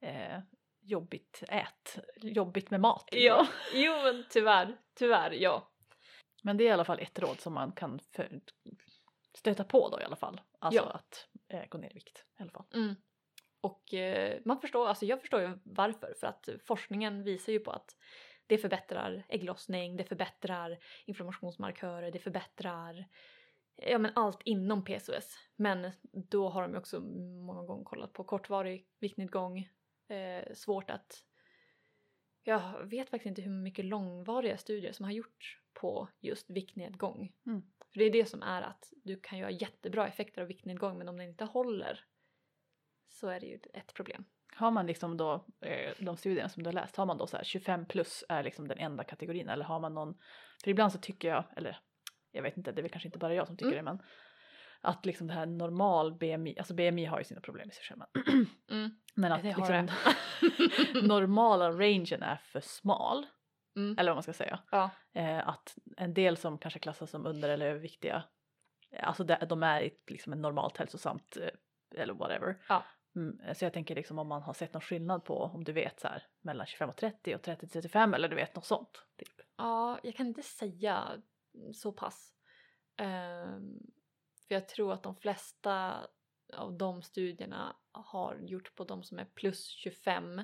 [0.00, 0.38] eh,
[0.80, 3.08] jobbigt ät, jobbigt med mat.
[3.12, 3.26] liksom.
[3.26, 5.72] ja, jo men tyvärr, tyvärr ja.
[6.42, 8.40] Men det är i alla fall ett råd som man kan för,
[9.34, 10.40] stöta på då i alla fall.
[10.58, 10.90] Alltså Ja.
[10.90, 12.66] att eh, gå ner i vikt i alla fall.
[12.74, 12.94] Mm.
[13.60, 17.70] Och eh, man förstår, alltså jag förstår ju varför, för att forskningen visar ju på
[17.70, 17.96] att
[18.46, 23.06] det förbättrar ägglossning, det förbättrar inflammationsmarkörer, det förbättrar
[23.76, 25.38] ja, men allt inom PCOS.
[25.56, 27.00] Men då har de ju också
[27.46, 29.68] många gånger kollat på kortvarig viktnedgång,
[30.08, 31.24] eh, svårt att...
[32.42, 37.32] Jag vet faktiskt inte hur mycket långvariga studier som har gjorts på just viktnedgång.
[37.46, 37.62] Mm.
[37.92, 40.98] För det är det som är att du kan ju ha jättebra effekter av viktnedgång
[40.98, 42.04] men om den inte håller
[43.08, 44.24] så är det ju ett problem.
[44.56, 47.36] Har man liksom då eh, de studierna som du har läst, har man då så
[47.36, 50.14] här 25 plus är liksom den enda kategorin eller har man någon,
[50.64, 51.78] för ibland så tycker jag, eller
[52.32, 53.84] jag vet inte, det är väl kanske inte bara jag som tycker Mm.
[53.84, 54.02] det men
[54.80, 57.98] att liksom det här normal BMI, alltså BMI har ju sina problem i sig själv
[57.98, 58.90] men, Mm.
[59.14, 59.88] men att liksom
[61.08, 63.26] normala rangen är för smal,
[63.76, 63.98] Mm.
[63.98, 64.60] eller vad man ska säga.
[64.70, 64.90] Ja.
[65.14, 68.24] Eh, att en del som kanske klassas som under eller överviktiga,
[69.02, 72.56] alltså de, de är i liksom ett normalt hälsosamt eh, eller whatever.
[72.68, 72.84] Ja.
[73.18, 76.00] Mm, så jag tänker liksom om man har sett någon skillnad på om du vet
[76.00, 79.04] så här mellan 25 och 30 och 30 till 35 eller du vet något sånt.
[79.16, 79.40] Typ.
[79.56, 81.22] ja, jag kan inte säga
[81.74, 82.34] så pass.
[82.96, 83.78] Ehm,
[84.48, 86.06] för jag tror att de flesta
[86.56, 90.42] av de studierna har gjort på de som är plus 25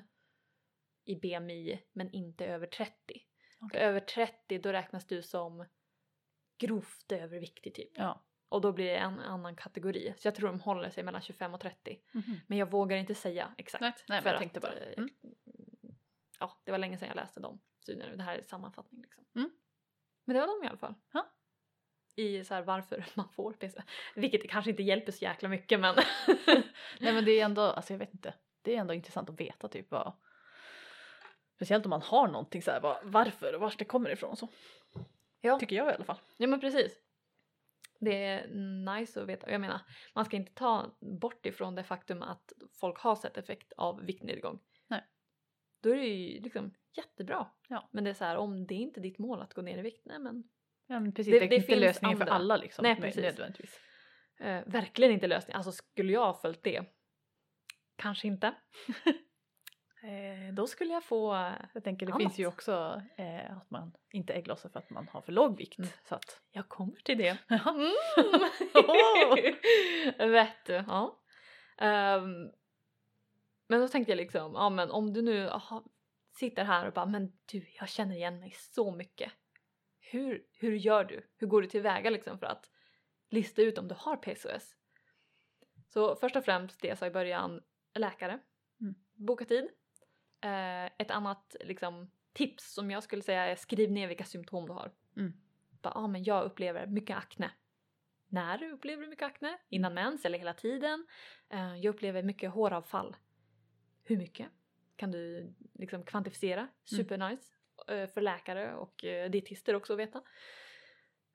[1.04, 2.94] i BMI men inte över 30.
[3.58, 3.80] För Okej.
[3.80, 5.66] över 30 då räknas du som
[6.58, 7.92] grovt överviktig typ.
[7.94, 8.24] Ja.
[8.54, 10.14] Och då blir det en annan kategori.
[10.18, 11.98] Så jag tror de håller sig mellan 25 och 30.
[12.46, 13.80] Men jag vågar inte säga exakt.
[13.82, 14.74] Nej, nej, för jag tänkte att, bara.
[14.74, 15.10] eh, Mm.
[16.40, 18.16] Ja, det var länge sedan jag läste de studierna.
[18.16, 19.24] Det här är sammanfattning liksom.
[19.36, 19.50] Mm.
[20.24, 20.94] Men det var de i alla fall.
[21.12, 21.26] Ja.
[22.16, 23.82] I så här varför man får PC.
[24.14, 25.94] Vilket kanske inte hjälper så jäkla mycket men.
[27.00, 29.68] Nej men det är ändå, alltså jag vet inte, det är ändå intressant att veta
[29.68, 30.12] typ vad
[31.54, 34.48] Speciellt om man har någonting så här, vad, varför och vars det kommer ifrån så.
[35.40, 35.58] Ja.
[35.58, 36.18] Tycker jag i alla fall.
[36.36, 37.03] ja men precis.
[38.04, 38.48] Det är
[38.96, 39.50] nice att veta.
[39.50, 39.80] Jag menar,
[40.14, 44.60] man ska inte ta bort ifrån det faktum att folk har sett effekt av viktnedgång.
[44.88, 45.04] Nej.
[45.82, 47.46] Då är det ju liksom jättebra.
[47.68, 47.88] Ja.
[47.92, 49.82] Men det är så här, om det är inte ditt mål att gå ner i
[49.82, 50.44] vikt, nej men
[50.86, 52.34] Ja men precis, Det- det, det är inte lösningen för andra.
[52.34, 52.82] alla liksom.
[52.82, 53.22] Nej, precis.
[53.22, 53.80] Nödvändigtvis.
[54.40, 55.54] Eh, verkligen inte lösning.
[55.54, 56.84] Alltså skulle jag ha följt det?
[57.96, 58.54] Kanske inte.
[60.04, 61.52] eh, då skulle jag få...
[61.72, 62.22] Jag tänker det Annat.
[62.22, 65.78] finns ju också eh, att man inte ägglossar för att man har för låg vikt.
[65.78, 65.90] Mm.
[66.08, 67.38] Så att, Jag kommer till det.
[67.48, 67.92] Mm.
[70.32, 71.20] Vet du, ja.
[71.78, 72.50] Ehm,
[73.68, 75.84] men då tänkte jag liksom, ja men om du nu aha,
[76.32, 79.32] sitter här och bara, men du jag känner igen mig så mycket.
[80.00, 81.30] Hur, hur gör du?
[81.36, 82.70] Hur går du tillväga liksom för att
[83.30, 84.76] lista ut om du har PCOS?
[85.88, 87.62] Så först och främst det jag sa i början,
[87.94, 88.38] läkare.
[88.80, 88.94] Mm.
[89.14, 89.68] Boka tid.
[90.44, 94.72] Eh, ett annat liksom, tips som jag skulle säga är skriv ner vilka symptom du
[94.72, 94.92] har.
[95.16, 95.32] Mm.
[95.82, 97.50] Bara, ah, men jag upplever mycket akne.
[98.28, 99.58] När upplever du mycket akne?
[99.68, 101.06] Innan mens eller hela tiden?
[101.48, 103.16] Eh, jag upplever mycket håravfall.
[104.04, 104.48] Hur mycket?
[104.96, 106.68] Kan du liksom kvantifiera?
[106.84, 107.54] Supernice
[107.88, 110.22] eh, för läkare och eh, dietister också att veta.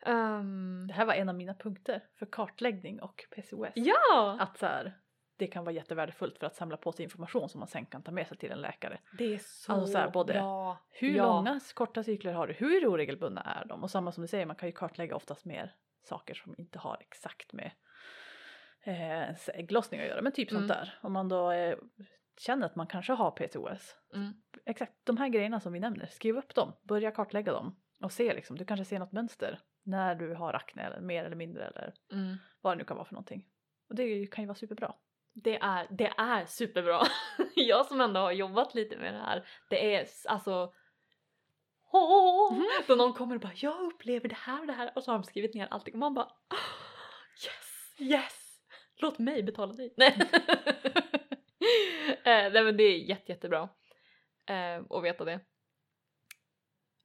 [0.05, 3.73] Ehm, det här var en av mina punkter för kartläggning och PCOS.
[3.75, 4.37] ja!
[4.39, 4.99] Att så här,
[5.39, 8.11] det kan vara jättevärdefullt för att samla på sig information som man sen kan ta
[8.11, 8.99] med sig till en läkare.
[9.17, 10.77] Det är så Alltså så här, både bra.
[10.89, 11.25] Hur Ja.
[11.25, 12.53] långa korta cykler har du?
[12.53, 13.83] Hur oregelbundna är de?
[13.83, 16.97] Och samma som du säger, man kan ju kartlägga oftast mer saker som inte har
[16.99, 17.71] exakt med
[18.83, 19.29] eh,
[19.59, 20.21] ägglossning att göra.
[20.21, 20.67] Men typ sånt Mm.
[20.67, 20.97] där.
[21.01, 21.77] Om man då eh,
[22.39, 23.95] känner att man kanske har PCOS.
[24.15, 24.33] Mm.
[24.65, 26.73] Exakt de här grejerna som vi nämner, skriv upp dem.
[26.83, 27.75] Börja kartlägga dem.
[28.03, 31.35] Och se liksom, du kanske ser något mönster när du har akne eller mer eller
[31.35, 32.35] mindre eller Mm.
[32.61, 33.47] vad det nu kan vara för någonting.
[33.89, 34.93] Och det kan ju vara superbra.
[35.43, 37.01] Det är, det är superbra.
[37.55, 40.73] Jag som ändå har jobbat lite med det här, det är alltså!
[42.51, 42.65] Mhm.
[42.87, 45.17] Då någon kommer och bara jag upplever det här och det här och så har
[45.17, 46.55] de skrivit ner allting och man bara "Ah,
[47.45, 48.61] yes, yes!
[48.97, 49.93] Låt mig betala dig.
[49.97, 50.17] Nej.
[52.23, 53.69] eh, nej men det är jätte, jättebra
[54.45, 55.39] eh, att veta det.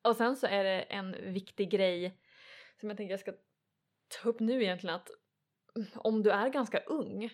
[0.03, 2.21] Och sen så är det en viktig grej
[2.81, 3.33] som jag tänkte jag ska
[4.09, 5.11] ta upp nu egentligen att
[5.95, 7.31] om du är ganska ung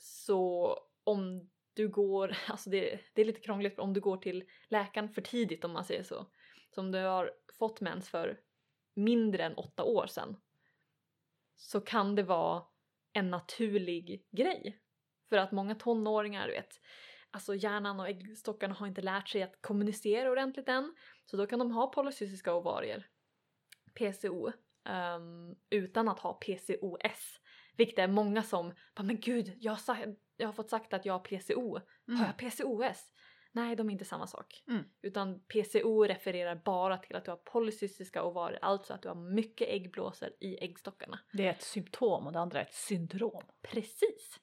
[0.00, 5.08] så om du går, alltså det, det är lite krångligt om du går till läkaren
[5.08, 6.26] för tidigt om man säger så.
[6.74, 8.40] Så om du har fått mens för
[8.94, 10.36] mindre än åtta år sedan
[11.56, 12.64] så kan det vara
[13.12, 14.78] en naturlig grej.
[15.28, 16.80] För att många tonåringar, du vet,
[17.30, 20.94] alltså hjärnan och äggstockarna har inte lärt sig att kommunicera ordentligt än.
[21.24, 23.06] Så då kan de ha polycystiska ovarier,
[23.94, 24.52] PCO, um,
[24.84, 27.40] ehm, utan att ha PCOS.
[27.76, 30.06] Vilket är många som bara men gud, jag har, sagt,
[30.36, 31.78] jag har fått sagt att jag har PCO.
[32.18, 33.12] Har jag PCOS?
[33.54, 34.64] Nej, de är inte samma sak.
[34.68, 34.84] Mm.
[35.02, 39.68] Utan PCO refererar bara till att du har polycystiska ovarier, alltså att du har mycket
[39.68, 41.18] äggblåsor i äggstockarna.
[41.32, 43.44] Det är ett symptom och det andra är ett syndrom.
[43.62, 44.40] Precis!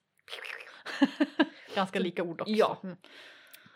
[1.74, 2.52] Ganska lika ord också.
[2.52, 2.82] Ja.
[2.82, 2.96] Mm.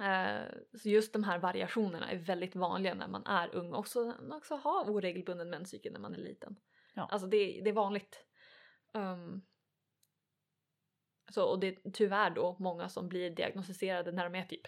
[0.01, 0.43] Eh,
[0.79, 4.55] så just de här variationerna är väldigt vanliga när man är ung och också, också
[4.55, 6.57] ha oregelbunden menscykel när man är liten.
[6.95, 7.09] Ja.
[7.11, 8.25] Alltså det, det är vanligt.
[8.95, 9.43] Um,
[11.31, 14.67] så, och det är tyvärr då många som blir diagnostiserade när de är typ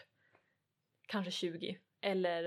[1.07, 2.45] kanske 20 eller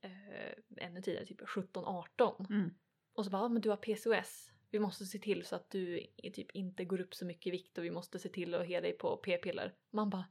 [0.00, 2.46] eh, ännu tidigare, typ 17-18.
[2.50, 2.70] Mm.
[3.12, 4.52] Och så bara, "Ja, men du har PCOS.
[4.70, 7.78] Vi måste se till så att du typ inte går upp så mycket i vikt
[7.78, 9.74] och vi måste se till att ha dig på p-piller.
[9.90, 10.24] Man bara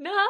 [0.00, 0.26] Nja!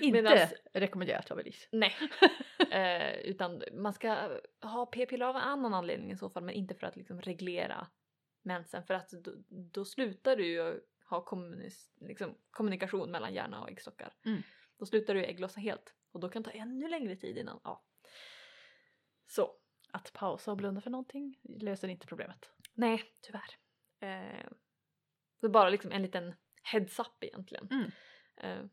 [0.00, 1.68] Inte Medans- rekommenderat av Elise.
[1.72, 1.94] Nej.
[2.70, 6.74] eh, utan man ska ha p-piller av en annan anledning i så fall men inte
[6.74, 7.86] för att liksom reglera
[8.42, 10.80] mensen för att då, då slutar du ju
[11.10, 14.14] ha kommunis- liksom, kommunikation mellan hjärna och äggstockar.
[14.24, 14.42] Mm.
[14.78, 17.60] Då slutar du ägglossa helt och då kan det ta ännu längre tid innan.
[17.64, 17.84] Ja.
[19.26, 19.50] Så.
[19.90, 22.50] Att pausa och blunda för någonting löser inte problemet.
[22.74, 23.56] Nej, tyvärr.
[24.00, 24.46] Eh,
[25.40, 26.34] det är bara liksom en liten
[26.72, 27.68] heads up egentligen.
[27.70, 27.90] Mm.
[28.36, 28.66] Eh,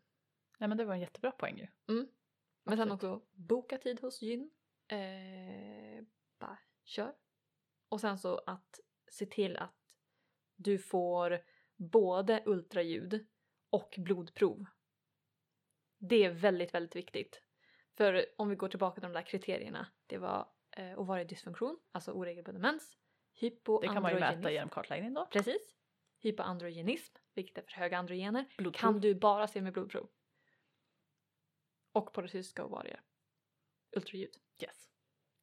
[0.58, 1.68] Nej men det var en jättebra poäng ju.
[2.64, 2.92] men sen Absolut.
[3.16, 4.52] också boka tid hos gyn.
[4.88, 6.04] Eh,
[6.40, 7.16] bara kör.
[7.90, 9.76] Och sen så att se till att
[10.56, 11.40] du får
[11.76, 13.28] både ultraljud
[13.70, 14.66] och blodprov.
[15.98, 17.44] Det är väldigt, väldigt viktigt.
[17.94, 19.88] För om vi går tillbaka till de där kriterierna.
[20.08, 22.98] Det var eh, ovariedysfunktion, alltså oregelbunden mens.
[23.40, 24.50] Det kan man ju mäta Hypoandrogenism.
[24.50, 25.26] genom kartläggning då.
[25.26, 25.76] Precis.
[26.20, 28.80] Hypoandrogenism, vilket är för höga androgener, Blodprov.
[28.82, 30.10] kan du bara se med blodprov.
[31.92, 33.02] Och polycystiska ovarier.
[33.96, 34.36] Ultraljud.
[34.62, 34.90] Yes.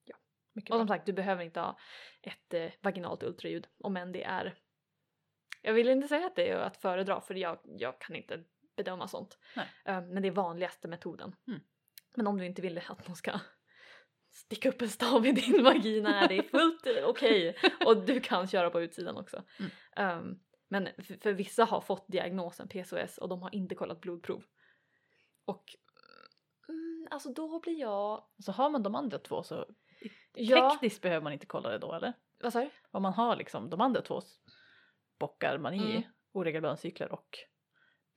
[0.04, 0.16] Ja.
[0.52, 0.94] Mycket Och som bra.
[0.96, 1.78] sagt, du behöver inte ha
[2.22, 4.58] ett eh, vaginalt ultraljud om än det är...
[5.62, 8.44] Jag vill inte säga att det är att föredra för jag, jag kan inte
[8.76, 9.38] bedöma sånt.
[9.84, 11.36] Eh, men det är vanligaste metoden.
[11.48, 11.60] Mm.
[12.16, 13.40] Men om du inte vill att någon ska
[14.32, 17.56] sticka upp en stav i din vagina är det fullt okej.
[17.86, 19.44] Och du kan köra på utsidan också.
[19.96, 20.18] Mm.
[20.18, 20.40] Um,
[20.72, 24.44] men för, för vissa har fått diagnosen PCOS och de har inte kollat blodprov.
[25.44, 25.64] Och
[26.68, 28.24] mm, alltså då blir jag...
[28.38, 29.66] Så har man de andra två så
[30.32, 32.12] Ja, tekniskt behöver man inte kolla det då eller?
[32.42, 32.70] vad sa du?
[32.90, 34.20] Om man har liksom de andra två
[35.18, 36.02] bockar man i Mm.
[36.32, 37.38] oregelbundna cykler och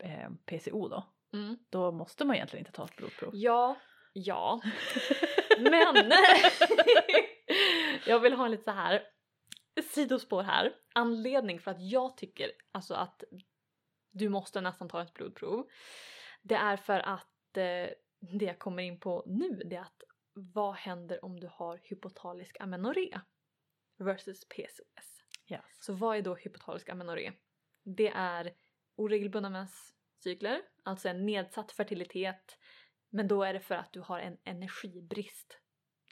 [0.03, 1.03] eh, PCO då.
[1.33, 1.57] Mm.
[1.69, 3.29] Då måste man egentligen inte ta ett blodprov.
[3.33, 3.75] Ja,
[4.13, 4.61] ja.
[5.59, 6.11] Men
[8.07, 9.03] jag vill ha en lite så här
[9.81, 10.75] sidospår här.
[10.93, 13.23] Anledning för att jag tycker alltså att
[14.11, 15.67] du måste nästan ta ett blodprov.
[16.41, 20.03] Det är för att eh, det jag kommer in på nu det är att
[20.33, 23.19] vad händer om du har hypotalisk amenorré
[23.97, 25.23] versus PCOS?
[25.49, 25.61] Yes.
[25.79, 27.31] Så vad är då hypotalisk amenorré?
[27.83, 28.53] Det är
[28.95, 32.57] oregelbundna menscykler, alltså en nedsatt fertilitet,
[33.09, 35.59] men då är det för att du har en energibrist.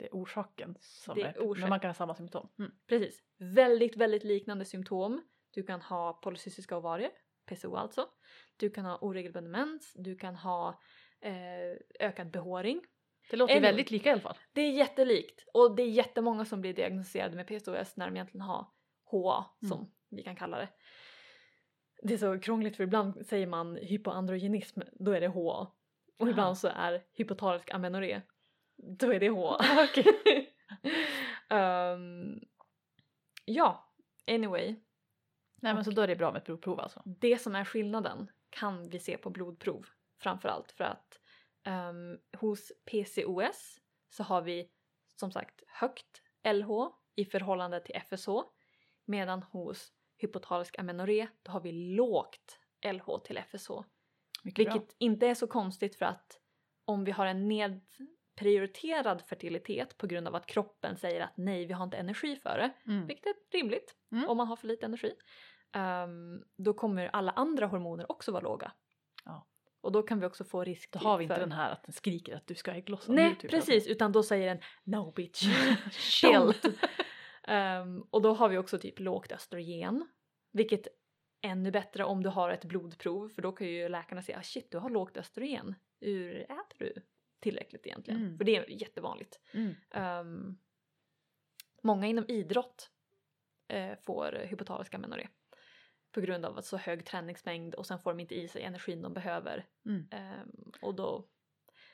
[0.02, 2.50] Det är orsaken som Det är är, orsak- men man kan ha samma symptom.
[2.60, 2.72] Mm.
[2.88, 3.24] Precis.
[3.38, 5.22] Väldigt, väldigt liknande symptom.
[5.52, 7.12] Du kan ha polycystiska ovarier,
[7.46, 8.08] PCO alltså.
[8.58, 10.80] Du kan ha oregelbunden mens, du kan ha
[11.22, 12.82] eh, ökad behåring.
[13.30, 13.70] Det låter Anyway.
[13.72, 14.38] väldigt lika i alla fall.
[14.54, 18.42] Det är jättelikt och det är jättemånga som blir diagnostiserade med PCOS när de egentligen
[18.42, 18.68] har
[19.12, 19.92] HA som Mm.
[20.10, 20.70] vi kan kalla det.
[22.04, 25.38] Det är så krångligt för ibland säger man hypoandrogenism, då är det HA.
[26.18, 26.30] Och Aha.
[26.30, 28.22] ibland så är hypotalisk amenorré,
[28.84, 29.58] då är det HA.
[31.50, 32.40] Ehm,
[33.46, 33.94] ja,
[34.28, 34.76] anyway.
[35.62, 37.02] Nej men så då är det bra med ett blodprov alltså.
[37.06, 39.86] Det som är skillnaden kan vi se på blodprov
[40.20, 41.20] framförallt för att
[41.64, 43.80] ehm, hos PCOS
[44.10, 44.72] så har vi
[45.16, 46.22] som sagt högt
[46.54, 46.70] LH
[47.16, 48.30] i förhållande till FSH
[49.06, 52.60] medan hos hypotalisk amenorré då har vi lågt
[52.94, 53.72] LH till FSH.
[54.44, 56.40] Mycket Vilket inte är så konstigt för att
[56.86, 57.48] om vi har en
[58.40, 62.58] nedprioriterad fertilitet på grund av att kroppen säger att nej, vi har inte energi för
[62.58, 62.92] det.
[62.92, 63.08] Mm.
[63.08, 64.30] vilket är rimligt Mm.
[64.30, 65.14] om man har för lite energi,
[65.76, 68.72] ehm, då kommer alla andra hormoner också vara låga.
[69.26, 69.48] Ja.
[69.82, 71.42] Och då kan vi också få risk Då har vi inte för...
[71.42, 73.36] den här att den skriker att du ska ägglossa Nej, nu.
[73.36, 73.52] Typ.
[73.52, 75.42] precis, utan då säger den no bitch.
[75.92, 76.54] Chill.
[77.48, 80.08] Ehm, och då har vi också typ lågt östrogen,
[80.52, 80.88] vilket
[81.42, 84.72] ännu bättre om du har ett blodprov för då kan ju läkarna säga ah, shit
[84.72, 86.94] du har lågt östrogen, hur äter du
[87.42, 88.22] tillräckligt egentligen?
[88.22, 88.38] Mm.
[88.38, 89.40] För det är jättevanligt.
[89.54, 89.76] Mm.
[89.92, 90.58] Ehm,
[91.82, 92.92] många inom idrott
[93.68, 95.28] eh, får hypotalisk amenorré
[96.12, 99.14] på grund av så hög träningsmängd och sen får de inte i sig energin de
[99.14, 99.66] behöver.
[99.86, 100.08] Mm.
[100.12, 101.28] Ehm, och då,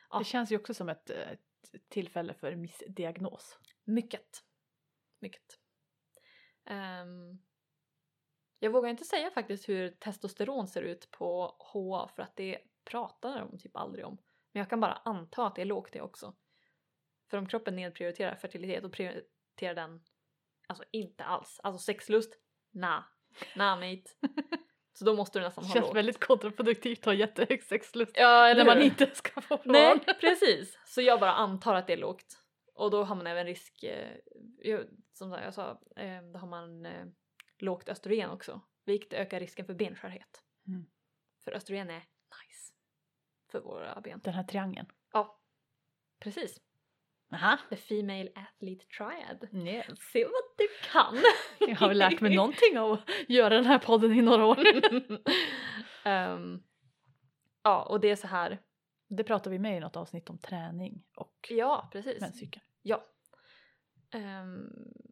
[0.10, 0.20] Ja.
[0.20, 3.60] Det känns ju också som ett, eh, ett tillfälle för missdiagnos.
[3.84, 4.44] mycket.
[5.20, 5.60] Mycket.
[6.66, 7.40] Ehm,
[8.60, 13.40] jag vågar inte säga faktiskt hur testosteron ser ut på HA för att det pratar
[13.40, 14.18] de typ aldrig om.
[14.58, 16.36] Men jag kan bara anta att det är lågt det också.
[17.30, 20.02] För om kroppen nedprioriterar fertilitet och prioriterar den
[20.68, 21.60] alltså inte alls.
[21.64, 22.34] Alltså sexlust?
[22.72, 23.04] Nah.
[23.56, 24.10] Nah mate.
[24.94, 25.96] Så då måste du nästan Det ha känns lågt.
[25.96, 29.72] väldigt kontraproduktivt att ha jättehög sexlust Ja, när man inte ska få barn.
[29.72, 30.80] Nej, precis.
[30.86, 32.44] Så jag bara antar att det är lågt.
[32.74, 34.80] Och då har man även risk, eh,
[35.14, 37.06] som jag sa, eh, då har man eh,
[37.58, 38.62] lågt östrogen också.
[38.86, 40.44] Vilket ökar risken för benskörhet.
[40.68, 40.86] Mm.
[41.44, 42.74] För östrogen är nice
[43.52, 44.20] för våra ben.
[44.24, 44.88] Den här triangeln.
[45.14, 45.40] Ja,
[46.20, 46.62] precis.
[47.34, 47.58] Aha.
[47.70, 49.68] The Female Athlete Triad.
[49.68, 49.86] Yes.
[50.14, 51.18] Se vad du kan!
[51.70, 54.58] Jag har väl lärt mig någonting av att göra den här podden i några år.
[56.06, 56.64] Ehm,
[57.64, 58.62] ja, och det är så här.
[59.10, 62.22] Det pratar vi med i något avsnitt om träning och Ja, precis.
[62.22, 62.66] menscykeln.
[62.82, 63.06] Ja.
[64.12, 64.70] Ehm,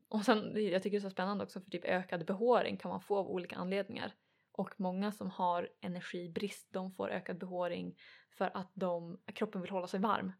[0.10, 3.02] och sen, jag tycker det är så spännande också för typ ökad behåring kan man
[3.02, 4.14] få av olika anledningar.
[4.58, 7.96] Och många som har energibrist de får ökad behåring
[8.38, 10.32] för att de, kroppen vill hålla sig varm.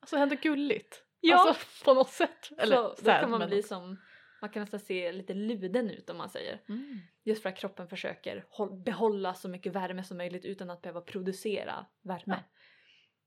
[0.00, 1.04] Alltså ändå gulligt.
[1.20, 1.48] Ja.
[1.48, 2.50] Alltså på något sätt.
[2.58, 3.96] Eller så då kan man bli som,
[4.40, 6.62] man kan nästan se lite luden ut om man säger.
[6.68, 6.98] Mm.
[7.22, 11.00] Just för att kroppen försöker håll, behålla så mycket värme som möjligt utan att behöva
[11.00, 12.44] producera värme.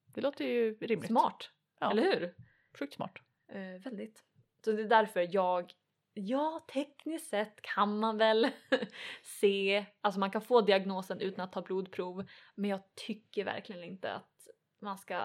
[0.05, 1.07] Det låter ju rimligt.
[1.07, 1.49] Smart,
[1.79, 1.91] Ja.
[1.91, 2.35] eller hur?
[2.79, 3.17] Sjukt smart.
[3.51, 4.23] Eh, väldigt.
[4.65, 5.71] Så det är därför jag,
[6.15, 8.47] ja tekniskt sett kan man väl
[9.23, 14.13] se, alltså man kan få diagnosen utan att ta blodprov men jag tycker verkligen inte
[14.13, 14.47] att
[14.79, 15.15] man ska,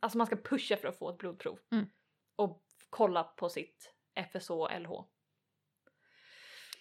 [0.00, 1.58] alltså man ska pusha för att få ett blodprov.
[1.72, 1.86] Mm.
[2.36, 5.04] Och kolla på sitt FSH LH.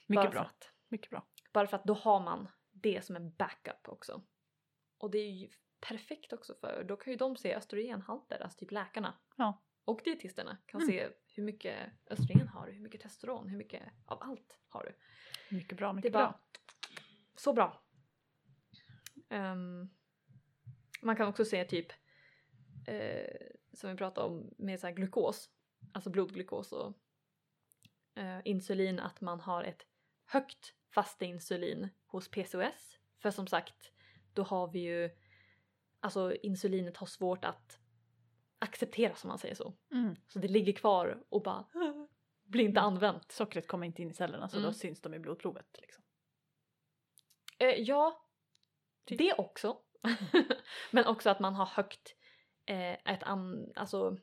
[0.08, 0.42] Mycket Bara bra.
[0.42, 1.28] Att, Mycket bra.
[1.54, 4.22] bara för att då har man det som en backup också.
[4.98, 5.50] Och det är ju
[5.80, 9.14] perfekt också för då kan ju de se östrogenhalter, alltså typ läkarna.
[9.36, 9.64] Ja.
[9.86, 10.92] Och dietisterna kan Mm.
[10.94, 11.78] se hur mycket
[12.10, 14.96] östrogen har du, hur mycket testosteron, hur mycket av allt har du.
[15.56, 16.40] Mycket bra, Det är mycket bara bra.
[17.36, 17.84] så bra.
[19.30, 19.90] Ehm,
[21.02, 21.88] man kan också se typ
[22.88, 25.50] eh, som vi pratade om med så glukos,
[25.92, 26.94] alltså blodglukos och
[28.16, 29.86] eh, insulin, att man har ett
[30.26, 33.00] högt fastinsulin hos PCOS.
[33.20, 33.92] För som sagt,
[34.34, 35.10] då har vi ju,
[36.00, 37.80] alltså insulinet har svårt att
[38.64, 39.74] acceptera som man säger så.
[39.92, 40.16] Mm.
[40.28, 41.66] Så det ligger kvar och bara
[42.44, 43.32] blir inte använt.
[43.32, 44.68] Sockret kommer inte in i cellerna så Mm.
[44.68, 45.68] då syns de i blodprovet.
[45.82, 46.04] Liksom.
[47.58, 48.26] Eh, ja,
[49.06, 49.18] Typ.
[49.18, 49.78] det också.
[50.92, 52.16] Men också att man har högt,
[52.66, 54.18] eh, ett an, alltså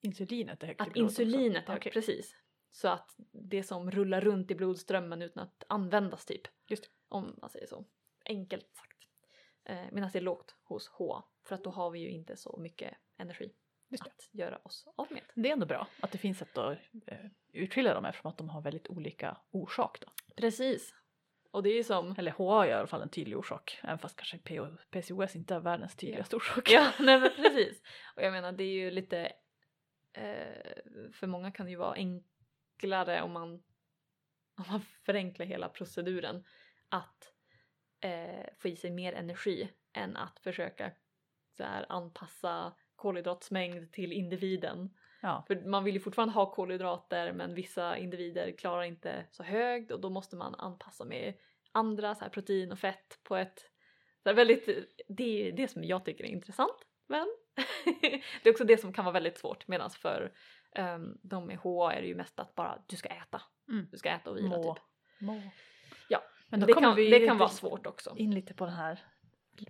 [0.00, 0.98] Insulinet är högt i att också.
[1.00, 1.92] insulinet är högt, Okej.
[1.92, 2.36] precis.
[2.70, 6.42] Så att det som rullar runt i blodströmmen utan att användas typ.
[7.08, 7.84] Om man säger så.
[8.24, 8.98] Enkelt sagt.
[9.64, 11.22] Eh, Medan det är lågt hos H.
[11.44, 13.52] För att då har vi ju inte så mycket energi.
[13.92, 15.22] Att göra oss av med.
[15.34, 17.18] Det är ändå bra att det finns sätt att eh,
[17.52, 20.00] urskilja dem eftersom att de har väldigt olika orsak.
[20.00, 20.06] Då.
[20.36, 20.94] Precis.
[21.50, 24.16] Och det är som Eller HA har i alla fall en tydlig orsak, även fast
[24.16, 24.38] kanske
[24.90, 26.70] PCOS inte är världens tydligaste orsak.
[26.70, 27.82] Ja, nej men precis.
[28.16, 29.32] Och jag menar det är ju lite,
[30.12, 33.52] eh, för många kan det ju vara enklare om man,
[34.56, 36.44] om man förenklar hela proceduren
[36.88, 37.32] att
[38.00, 40.92] eh, få i sig mer energi än att försöka
[41.56, 44.90] så här, anpassa kolhydratsmängd till individen.
[45.20, 45.44] Ja.
[45.46, 50.00] För man vill ju fortfarande ha kolhydrater men vissa individer klarar inte så högt och
[50.00, 51.34] då måste man anpassa med
[51.72, 53.58] andra så här protein och fett på ett
[54.22, 54.68] så här väldigt,
[55.08, 57.26] det är det som jag tycker är intressant men
[58.42, 60.32] det är också det som kan vara väldigt svårt medan för
[60.78, 63.42] um, de med HA är det ju mest att bara du ska äta.
[63.68, 63.88] Mm.
[63.90, 64.74] Du ska äta och vila Må.
[64.74, 64.82] typ.
[65.20, 65.42] Må.
[66.08, 68.14] Ja, Men då det, kan, vi det kan vara svårt också.
[68.16, 69.04] in lite på den här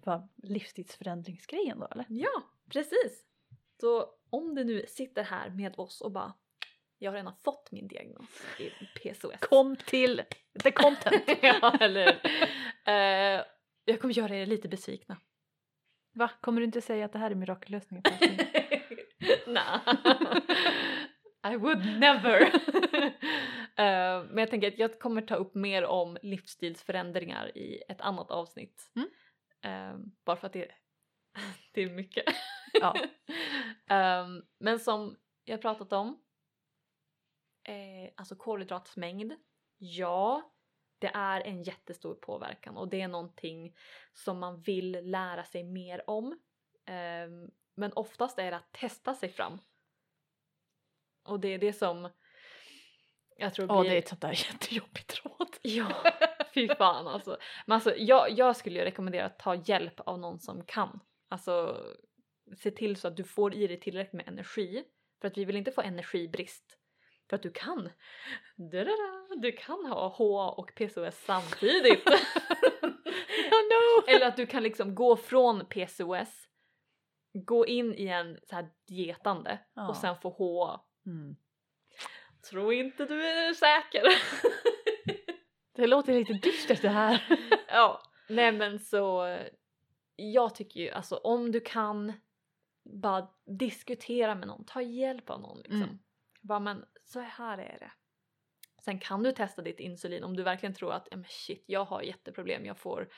[0.04, 2.06] vad, livsstilsförändringsgrejen då eller?
[2.08, 3.24] Ja, precis.
[3.80, 6.34] Så om du nu sitter här med oss och bara
[6.98, 9.40] jag har redan fått min diagnos i PCOS.
[9.40, 10.22] Kom till
[10.62, 11.22] the content!
[11.42, 12.08] ja, eller
[12.86, 13.44] eh,
[13.84, 15.16] Jag kommer göra er lite besvikna.
[16.14, 16.30] Va?
[16.40, 18.02] Kommer du inte säga att det här är mirakellösningen?
[19.46, 19.64] Nej.
[21.52, 22.52] I would never.
[23.78, 28.30] Eh, men jag tänker att jag kommer ta upp mer om livsstilsförändringar i ett annat
[28.30, 28.90] avsnitt.
[28.96, 29.08] Mm.
[29.64, 30.70] Eh, bara för att det,
[31.72, 32.24] det är mycket.
[32.72, 32.94] Ja.
[33.90, 34.26] Eh,
[34.58, 36.22] men som jag pratat om
[37.64, 39.32] eh, alltså kolhydratsmängd,
[39.78, 40.52] ja,
[40.98, 43.76] det är en jättestor påverkan och det är någonting
[44.12, 46.40] som man vill lära sig mer om.
[46.86, 49.58] Ehm, men oftast är det att testa sig fram.
[51.22, 52.10] Och det är det som
[53.36, 53.90] jag tror Ja, blir...
[53.90, 55.56] det är ett sånt där jättejobbigt råd.
[55.62, 56.12] Ja,
[56.54, 57.36] fy fan alltså.
[57.66, 61.00] Men alltså jag, jag skulle ju rekommendera att ta hjälp av någon som kan.
[61.28, 61.76] Alltså
[62.56, 64.84] se till så att du får i dig tillräckligt med energi.
[65.20, 66.78] För att vi vill inte få energibrist.
[67.30, 67.90] För att du kan.
[69.36, 72.04] Du kan ha HA och PCOS samtidigt.
[73.50, 74.04] No!
[74.08, 76.48] Eller att du kan liksom gå från PCOS,
[77.32, 79.88] gå in i en så här dietande Ja.
[79.88, 80.80] och sen få HA.
[81.06, 81.36] Mm.
[82.50, 84.02] Tror inte du är säker.
[85.78, 87.40] Det låter lite dystert det här.
[87.68, 89.38] ja, nej men så
[90.16, 92.12] jag tycker ju alltså om du kan
[92.84, 95.82] bara diskutera med någon, ta hjälp av någon liksom.
[95.82, 95.98] Mm.
[96.42, 97.92] Bara men så här är det.
[98.84, 102.02] Sen kan du testa ditt insulin om du verkligen tror att men shit jag har
[102.02, 103.08] jätteproblem, jag får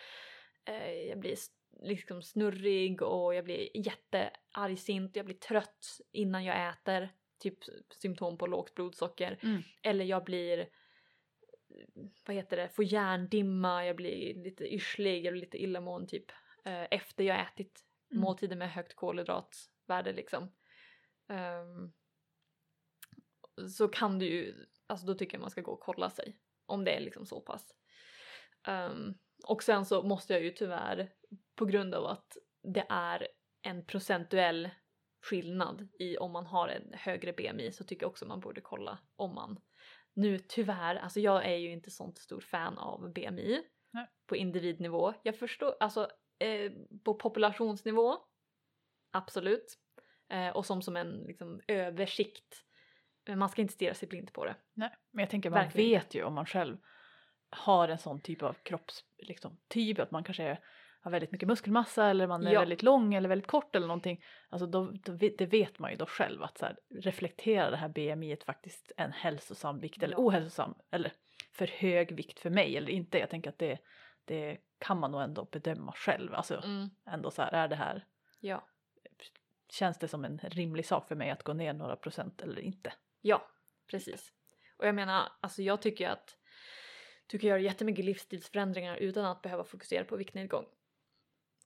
[0.65, 1.37] eh, jag blir
[1.83, 7.09] liksom snurrig och jag blir jätteargsint, jag blir trött innan jag äter,
[7.39, 7.59] typ
[7.95, 9.39] symptom på lågt blodsocker.
[9.43, 9.63] Mm.
[9.83, 10.69] Eller jag blir
[12.27, 16.31] vad heter det, får hjärndimma, jag blir lite yrslig, jag blir lite illamående typ
[16.65, 18.21] eh, efter jag ätit Mm.
[18.21, 20.53] måltider med högt kolhydratvärde liksom.
[21.29, 21.93] Ehm,
[23.71, 26.85] så kan du ju, alltså då tycker jag man ska gå och kolla sig om
[26.85, 27.75] det är liksom så pass.
[28.67, 29.15] Ehm,
[29.45, 31.13] och sen så måste jag ju tyvärr
[31.55, 33.29] på grund av att det är
[33.63, 34.71] en procentuell
[35.23, 38.99] skillnad i om man har en högre BMI så tycker jag också man borde kolla
[39.17, 39.61] om man
[40.15, 44.07] nu tyvärr, alltså jag är ju inte sånt stor fan av BMI Nej.
[44.27, 45.15] på individnivå.
[45.23, 46.73] Jag förstår, alltså eh,
[47.05, 48.17] på populationsnivå,
[49.11, 49.79] absolut.
[50.29, 52.65] Eh, och som som en liksom, översikt.
[53.27, 54.57] Men man ska inte stirra sig blind på det.
[54.75, 56.77] Nej, men jag tänker man Verkligen vet ju om man själv
[57.51, 60.65] har en sån typ av kropps, liksom, typ att man kanske är,
[61.01, 62.61] har väldigt mycket muskelmassa eller man är Ja.
[62.61, 64.25] väldigt lång eller väldigt kort eller någonting.
[64.49, 67.89] Alltså då, då, det vet man ju då själv att så här, reflektera det här
[67.89, 71.13] BMI faktiskt en hälsosam vikt eller ohälsosam eller
[71.53, 73.19] för hög vikt för mig eller inte.
[73.19, 73.79] Jag tänker att det,
[74.25, 76.35] det kan man nog ändå bedöma själv.
[76.35, 78.07] Alltså Mm, ändå så här, är det här,
[78.41, 78.67] ja.
[79.71, 82.93] känns det som en rimlig sak för mig att gå ner några procent eller inte?
[83.21, 83.49] Ja,
[83.91, 84.33] precis.
[84.77, 86.37] Och jag menar, alltså jag tycker att
[87.27, 90.65] du kan göra jättemycket livsstilsförändringar utan att behöva fokusera på viktnedgång.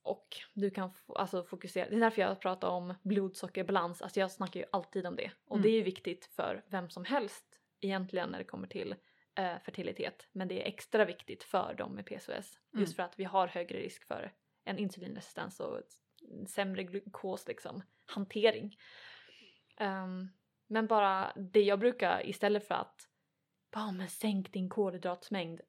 [0.04, 4.60] Och du kan alltså fokusera, det är därför jag pratar om blodsockerbalans, alltså jag snackar
[4.60, 5.30] ju alltid om det.
[5.46, 5.62] Och Mm.
[5.62, 7.44] det är viktigt för vem som helst
[7.80, 8.94] egentligen när det kommer till
[9.34, 10.28] eh, fertilitet.
[10.32, 12.28] Men det är extra viktigt för dem med PCOS.
[12.28, 12.86] Just Mm.
[12.86, 14.32] för att vi har högre risk för
[14.64, 15.80] en insulinresistens och
[16.48, 18.76] sämre glukos liksom, hantering.
[19.76, 20.28] Ehm,
[20.66, 23.08] men bara det jag brukar istället för att
[23.72, 25.60] bara men sänk din kolhydratsmängd.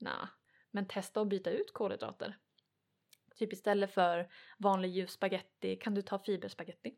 [0.00, 0.28] Nah,
[0.70, 2.38] men testa att byta ut kolhydrater.
[3.36, 4.28] Typ istället för
[4.58, 6.94] vanlig ljus spaghetti kan du ta fiberspaghetti.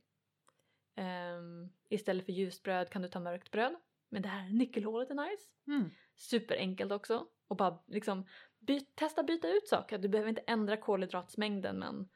[0.97, 3.77] Ehm, istället för ljust bröd kan du ta mörkt bröd.
[4.09, 5.49] Men det här nyckelhålet är nice.
[5.67, 5.91] Mm.
[6.17, 7.27] Superenkelt också.
[7.49, 8.27] Och bara liksom
[8.59, 9.99] byt, testa byta ut saker.
[9.99, 12.09] Du behöver inte ändra kolhydratsmängden men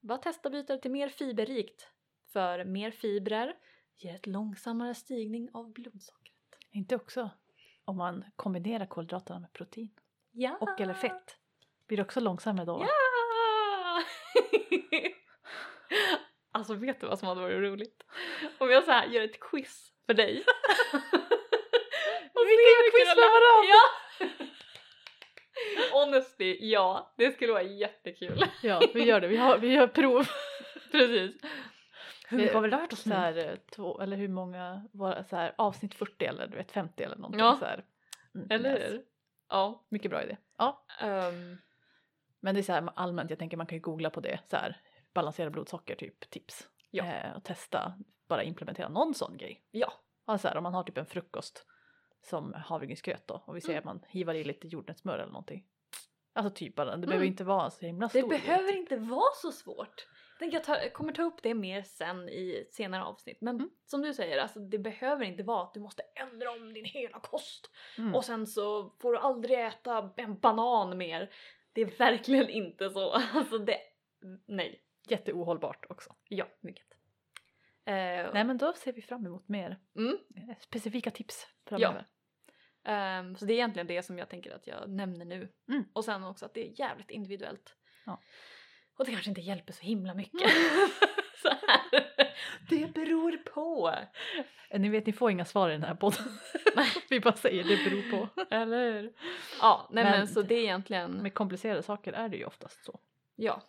[0.00, 1.88] bara testa byta till mer fiberrikt.
[2.32, 3.56] För mer fibrer
[3.96, 6.32] ger ett långsammare stigning av blodsockret.
[6.70, 7.30] Inte också
[7.84, 9.90] om man kombinerar kolhydraterna med protein
[10.30, 10.58] Ja!
[10.60, 11.36] och eller fett.
[11.86, 12.78] Blir det också långsammare då?
[12.80, 13.01] Ja!
[16.52, 18.02] alltså vet du vad som hade varit roligt?
[18.58, 20.36] Om jag så här gör ett quiz för dig.
[22.34, 23.68] Och Vi kan göra quiz lär- varandra.
[23.72, 23.82] Ja!
[25.92, 27.14] Honestly, ja.
[27.18, 28.44] Det skulle vara jättekul.
[28.62, 29.28] Ja, vi gör det.
[29.28, 30.26] Vi, har, vi gör prov.
[30.90, 31.36] Precis.
[32.28, 35.36] Hur mycket har vi lärt oss Så här, eh, två, eller hur många var så
[35.36, 37.56] här, avsnitt 40 eller du vet 50 eller någonting Ja.
[37.58, 37.84] så här.
[38.34, 39.02] Mm, Eller hur?
[39.48, 39.86] Ja.
[39.88, 40.36] Mycket bra idé.
[40.58, 41.58] Ja, ehm,
[42.42, 44.56] men det är så här allmänt, jag tänker man kan ju googla på det så
[44.56, 44.80] här
[45.14, 46.68] balansera blodsocker typ tips.
[46.90, 47.04] Ja.
[47.04, 47.94] Eh, och testa,
[48.28, 49.64] bara implementera någon sån grej.
[49.70, 49.92] ja.
[50.26, 51.66] Ja, så här, om man har typ en frukost
[52.24, 53.88] som havregrynsgröt då och vi säger Mm.
[53.88, 55.66] att man hivar i lite jordnötssmör eller någonting.
[56.34, 57.28] Alltså typ bara, det behöver Mm.
[57.32, 58.76] inte vara så himla Det stor grej, behöver typ.
[58.76, 60.06] inte vara så svårt.
[60.40, 63.38] Jag jag ta, kommer ta upp det mer sen i senare avsnitt.
[63.40, 63.70] Men Mm.
[63.86, 67.20] som du säger, alltså, det behöver inte vara att du måste ändra om din hela
[67.20, 67.70] kost.
[67.98, 68.14] Mm.
[68.14, 71.30] Och sen så får du aldrig äta en banan mer.
[71.72, 73.10] Det är verkligen inte så.
[73.34, 73.78] Alltså det,
[74.46, 74.82] nej.
[75.08, 76.14] Jätteohållbart också.
[76.28, 76.86] Ja, mycket.
[77.84, 77.94] Eh,
[78.34, 80.18] Nej men då ser vi fram emot mer Mm.
[80.60, 82.06] specifika tips framöver.
[82.84, 85.52] ehm, så det är egentligen det som jag tänker att jag nämner nu.
[85.68, 85.84] Mm.
[85.92, 87.76] Och sen också att det är jävligt individuellt.
[88.06, 88.20] Ja.
[88.98, 90.50] Och det kanske inte hjälper så himla mycket.
[91.42, 92.06] så här.
[92.68, 93.94] Det beror på.
[94.70, 96.38] Eh, Ni vet, ni får inga svar i den här podden.
[97.10, 98.42] Vi bara säger det beror på.
[98.50, 99.12] Eller hur?
[99.60, 102.84] Ja, nej men, Men- så det är egentligen, Med komplicerade saker är det ju oftast
[102.84, 103.00] så.
[103.36, 103.62] ja.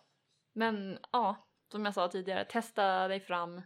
[0.56, 3.62] Men ja, som jag sa tidigare, testa dig fram.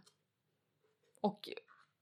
[1.21, 1.49] Och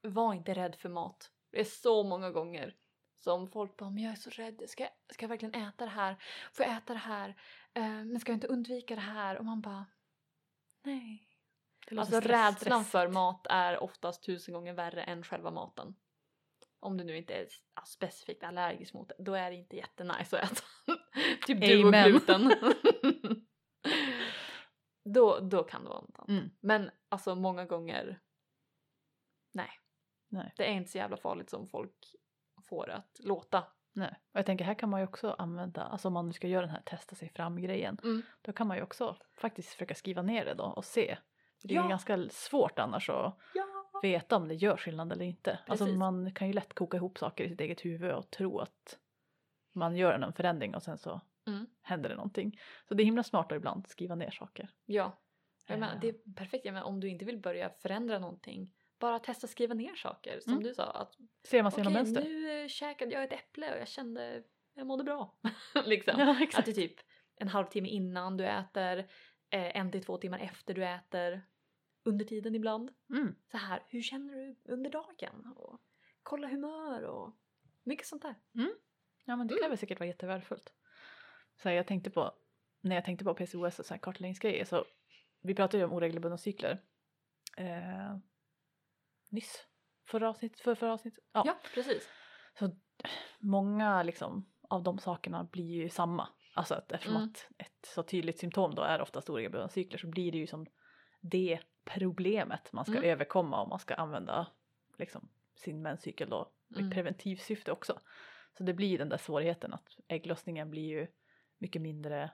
[0.01, 1.31] var inte rädd för mat.
[1.51, 2.75] Det är så många gånger
[3.15, 6.15] som folk bara, men jag är så rädd, ska, ska jag verkligen äta det här?
[6.53, 7.29] Får jag äta det här?
[7.73, 9.37] Eh, men ska jag inte undvika det här?
[9.37, 9.85] Och man bara,
[10.83, 11.26] nej.
[11.95, 12.91] Alltså rädslan stress.
[12.91, 15.95] för mat är oftast tusen gånger värre än själva maten.
[16.79, 17.47] Om du nu inte är
[17.85, 20.63] specifikt allergisk mot det, då är det inte jättenice att äta.
[21.47, 22.53] typ du och gluten.
[25.13, 26.29] då, då kan det vara något annat.
[26.29, 26.49] Mm.
[26.59, 28.19] Men alltså många gånger,
[29.53, 29.69] nej.
[30.29, 30.53] Nej.
[30.57, 32.15] Det är inte så jävla farligt som folk
[32.69, 33.63] får att låta.
[33.93, 34.19] Nej.
[34.33, 36.61] Och jag tänker här kan man ju också använda, alltså om man nu ska göra
[36.61, 37.97] den här testa sig fram grejen.
[38.03, 38.21] Mm.
[38.41, 41.17] Då kan man ju också faktiskt försöka skriva ner det då och se.
[41.63, 41.83] Det är Ja.
[41.83, 43.65] ju ganska svårt annars att Ja.
[44.01, 45.59] veta om det gör skillnad eller inte.
[45.67, 48.97] Alltså man kan ju lätt koka ihop saker i sitt eget huvud och tro att
[49.73, 51.65] man gör en förändring och sen så Mm.
[51.81, 52.59] händer det någonting.
[52.87, 54.69] Så det är himla smart att ibland skriva ner saker.
[54.85, 55.17] Ja.
[55.67, 55.99] Jag menar, Eh.
[56.01, 56.65] det är perfekt.
[56.65, 60.39] Jag menar, om du inte vill börja förändra någonting, bara testa skriva ner saker.
[60.39, 60.63] Som Mm.
[60.63, 62.23] du sa, att Ser man sina okej mönster.
[62.23, 64.43] nu eh, käkade jag ett äpple och jag kände,
[64.73, 65.37] jag mådde bra.
[65.85, 66.19] liksom.
[66.19, 66.95] Ja Att är typ
[67.35, 69.07] en halvtimme innan du äter,
[69.49, 71.41] eh, en till två timmar efter du äter,
[72.03, 72.91] under tiden ibland.
[73.09, 73.35] Mm.
[73.51, 75.53] Så här, hur känner du under dagen?
[75.55, 75.81] Och
[76.23, 77.35] kolla humör och
[77.83, 78.35] mycket sånt där.
[79.25, 79.61] Ja men det Mm.
[79.61, 80.73] kan väl säkert vara jättevärdefullt.
[81.55, 82.31] Så här, jag tänkte på,
[82.81, 84.85] när jag tänkte på PCOS och så här kartläggningsgrejer så
[85.41, 86.83] vi pratade ju om oregelbundna cykler
[87.57, 88.17] eh,
[89.29, 89.67] nyss.
[90.07, 91.19] Förra avsnitt, för förra avsnitt.
[91.31, 91.43] Ja.
[91.45, 92.09] Ja, precis.
[92.59, 92.75] Så
[93.39, 96.29] många liksom av de sakerna blir ju samma.
[96.57, 97.29] Alltså att eftersom Mm.
[97.29, 100.65] att ett så tydligt symptom då är oftast oregelbundna cykler så blir det ju som
[101.21, 103.09] det problemet man ska Mm.
[103.09, 104.47] överkomma om man ska använda
[104.97, 106.91] liksom sin menscykel då i Mm.
[106.91, 107.99] preventivsyfte också.
[108.57, 111.07] Så det blir den där svårigheten att ägglossningen blir ju
[111.57, 112.31] mycket mindre,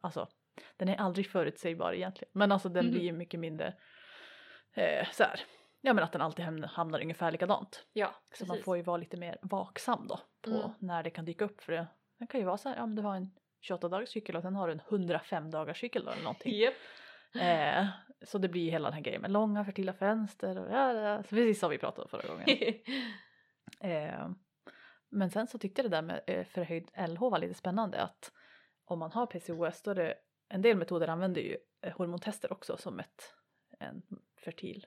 [0.00, 0.28] alltså
[0.76, 2.92] den är aldrig förutsägbar egentligen, men alltså den Mhm.
[2.92, 3.74] blir ju mycket mindre
[4.74, 5.40] eh, så här,
[5.80, 7.86] ja men att den alltid hamnar, hamnar ungefär likadant.
[7.92, 8.48] Ja, Så precis.
[8.48, 10.70] man får ju vara lite mer vaksam då på Mm.
[10.78, 11.86] när det kan dyka upp för det.
[12.22, 14.42] Det kan ju vara så här, ja men du har en 28 dagars cykel och
[14.42, 16.54] sen har du en 105 dagars cykel då eller någonting.
[16.54, 16.74] Japp.
[17.34, 17.86] Eh,
[18.22, 21.28] så det blir hela den här grejen med långa fertila fönster och ja, ja, så
[21.28, 22.46] precis som vi pratade om förra gången.
[23.80, 24.30] Eh,
[25.08, 28.32] men sen så tyckte jag det där med eh, förhöjd LH var lite spännande att
[28.84, 30.14] om man har PCOS då är det
[30.48, 33.34] en del metoder använder ju eh, hormontester också som ett
[33.78, 34.02] en
[34.44, 34.86] fertil,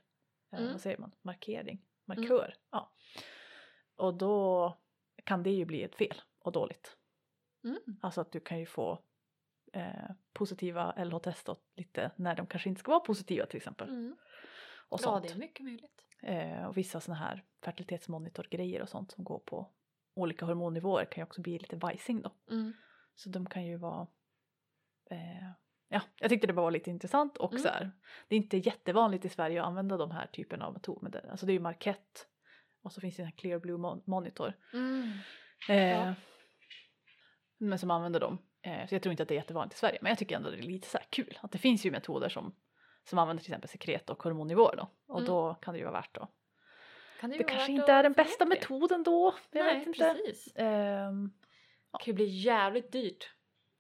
[0.54, 0.72] eh, Mm.
[0.72, 2.56] vad säger man, markering, markör.
[2.72, 2.94] Ja.
[3.96, 4.78] Och då
[5.24, 6.98] kan det ju bli ett fel och dåligt.
[7.66, 7.80] Mm.
[8.02, 9.04] Alltså att du kan ju få
[9.74, 13.90] eh, positiva LH-test lite när de kanske inte ska vara positiva till exempel.
[13.90, 14.16] Mm.
[14.90, 15.28] Och Ja, sånt.
[15.28, 16.02] det är mycket möjligt.
[16.24, 19.72] Eh, och vissa sådana här fertilitetsmonitorgrejer och sånt som går på
[20.14, 22.32] olika hormonnivåer kan ju också bli lite vajsing då.
[22.52, 22.74] Mm.
[23.16, 24.08] Så de kan ju vara
[25.12, 25.50] eh,
[25.88, 27.64] Ja, jag tyckte det bara var lite intressant och Mm.
[27.64, 27.92] så här,
[28.28, 31.28] det är inte jättevanligt i Sverige att använda de här typen av metoder.
[31.32, 32.20] Alltså det är ju Marquette
[32.82, 34.54] och så finns det den här Clear Blue Mon- Monitor.
[34.74, 35.12] Mm.
[35.70, 36.14] Eh, Ja.
[37.58, 38.38] Men som använder dem.
[38.62, 40.50] Eh, så jag tror inte att det är jättevanligt i Sverige men jag tycker ändå
[40.50, 42.56] det är lite så här kul att det finns ju metoder som,
[43.04, 44.88] som använder till exempel sekret och hormonnivåer då.
[45.08, 45.28] Och Mm.
[45.32, 46.30] då kan det ju vara värt att
[47.20, 48.50] Kan det vara kanske inte är den bästa det.
[48.50, 49.34] metoden då.
[49.52, 50.00] Jag Nej, vet inte.
[50.00, 50.56] precis.
[50.56, 51.32] Ehm,
[51.92, 53.32] Det kan ju bli jävligt dyrt.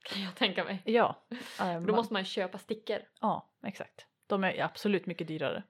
[0.03, 0.81] Kan jag tänka mig.
[0.85, 1.25] ja.
[1.61, 2.99] Ehm, då måste man ju köpa stickor.
[3.21, 4.05] Ja, exakt.
[4.27, 5.63] De är absolut mycket dyrare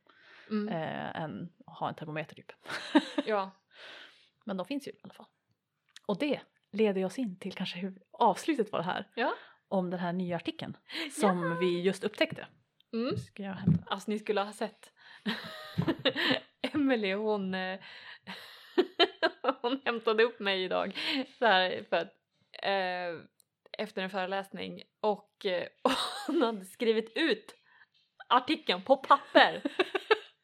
[0.49, 0.67] Mm.
[0.69, 2.51] eh, än att ha en termometer typ.
[3.25, 3.51] Ja.
[4.45, 5.25] Men de finns ju i alla fall.
[6.05, 6.39] Och det
[6.75, 9.07] leder oss in till kanske hur avslutet var här.
[9.15, 9.33] Ja.
[9.67, 10.77] Om den här nya artikeln
[11.11, 12.47] som vi just upptäckte.
[12.93, 13.17] Mm.
[13.17, 13.83] Ska jag hämta.
[13.87, 14.91] Alltså ni skulle ha sett.
[16.73, 17.79] Emelie hon, eh,
[19.61, 20.97] hon hämtade upp mig idag
[21.39, 22.13] så här, för att,
[22.63, 23.21] eh,
[23.77, 25.67] efter en föreläsning och, eh,
[26.27, 27.55] hon hade skrivit ut
[28.29, 29.61] artikeln på papper.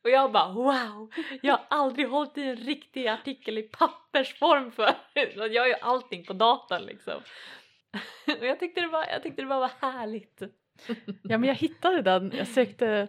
[0.04, 5.34] Och jag bara wow, jag har aldrig hållit i en riktig artikel i pappersform förut.
[5.36, 7.22] Jag gör ju allting på datorn liksom.
[8.40, 10.42] Och jag tyckte det var, jag tyckte det bara var härligt.
[11.24, 12.32] Ja men jag hittade den.
[12.36, 13.08] Jag sökte,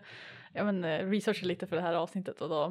[0.54, 2.64] ja men eh, researchade lite för det här avsnittet och då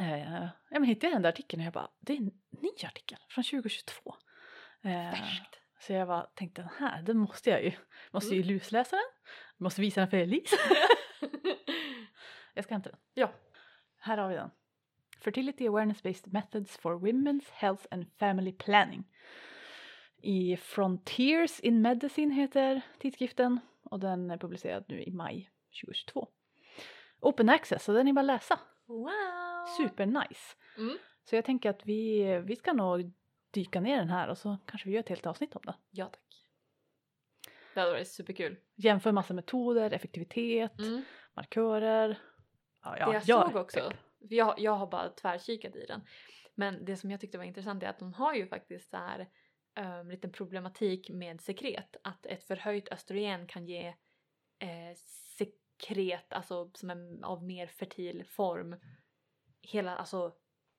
[0.00, 2.70] eh, ja, men hittade jag den där artikeln och jag bara det är en ny
[2.86, 4.14] artikel från 2022.
[4.84, 5.58] Eh, Färskt.
[5.80, 7.72] Så jag bara tänkte den här, den måste jag ju,
[8.10, 8.54] måste ju Mm.
[8.54, 9.04] lusläsa den.
[9.56, 10.56] Måste visa den för Elise.
[12.58, 12.98] jag ska hämta den.
[13.14, 13.32] Ja.
[13.98, 14.50] Här har vi den.
[15.20, 19.04] Fertility Awareness Based Methods for Women's Health and Family Planning.
[20.22, 25.50] I Frontiers in Medicine heter tidskriften och den är publicerad nu i maj
[25.82, 26.28] 2022.
[27.20, 28.60] open access så den är bara att läsa.
[28.86, 29.08] Wow!
[29.76, 30.56] Super nice.
[30.78, 30.98] Mm.
[31.24, 33.12] Så jag tänker att vi, vi ska nog
[33.50, 35.74] dyka ner den här och så kanske vi gör ett helt avsnitt om det.
[35.90, 36.44] Ja tack.
[37.74, 38.56] Det hade varit superkul.
[38.74, 41.02] Jämför massa metoder, effektivitet, Mm.
[41.34, 42.18] markörer.
[42.98, 43.80] Ja, ja, det jag såg också,
[44.28, 46.00] för jag, jag har bara tvärkikat i den,
[46.54, 49.28] men det som jag tyckte var intressant är att de har ju faktiskt så här
[50.00, 51.96] um, liten problematik med sekret.
[52.04, 53.86] Att ett förhöjt östrogen kan ge
[54.58, 54.94] eh,
[55.38, 58.76] sekret, alltså som en av mer fertil form,
[59.60, 60.34] hela, alltså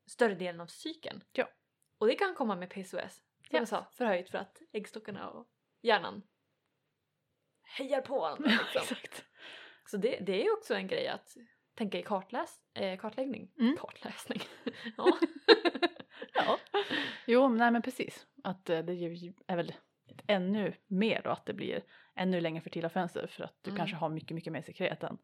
[0.07, 1.23] större delen av cykeln.
[1.31, 1.49] Ja.
[1.97, 2.91] Och det kan komma med PCOS.
[2.91, 3.59] Som Ja.
[3.59, 5.47] jag sa, förhöjt för att äggstockarna och
[5.81, 6.21] hjärnan
[7.61, 8.49] hejar på varandra.
[8.51, 8.81] Ja, Liksom.
[8.81, 9.25] exakt.
[9.85, 11.37] Så det, det är ju också en grej att
[11.79, 13.51] tänka i kartläs, eh, kartläggning.
[13.59, 13.77] Mm.
[13.77, 14.41] Kartläsning.
[14.97, 15.17] ja.
[16.33, 16.57] Ja.
[17.27, 18.27] Jo, nej men precis.
[18.43, 18.93] Att eh, det
[19.47, 19.73] är väl
[20.27, 21.83] ännu mer då att det blir
[22.15, 23.77] ännu längre fertila fönster för att du Mm.
[23.77, 25.17] kanske har mycket, mycket mer sekret än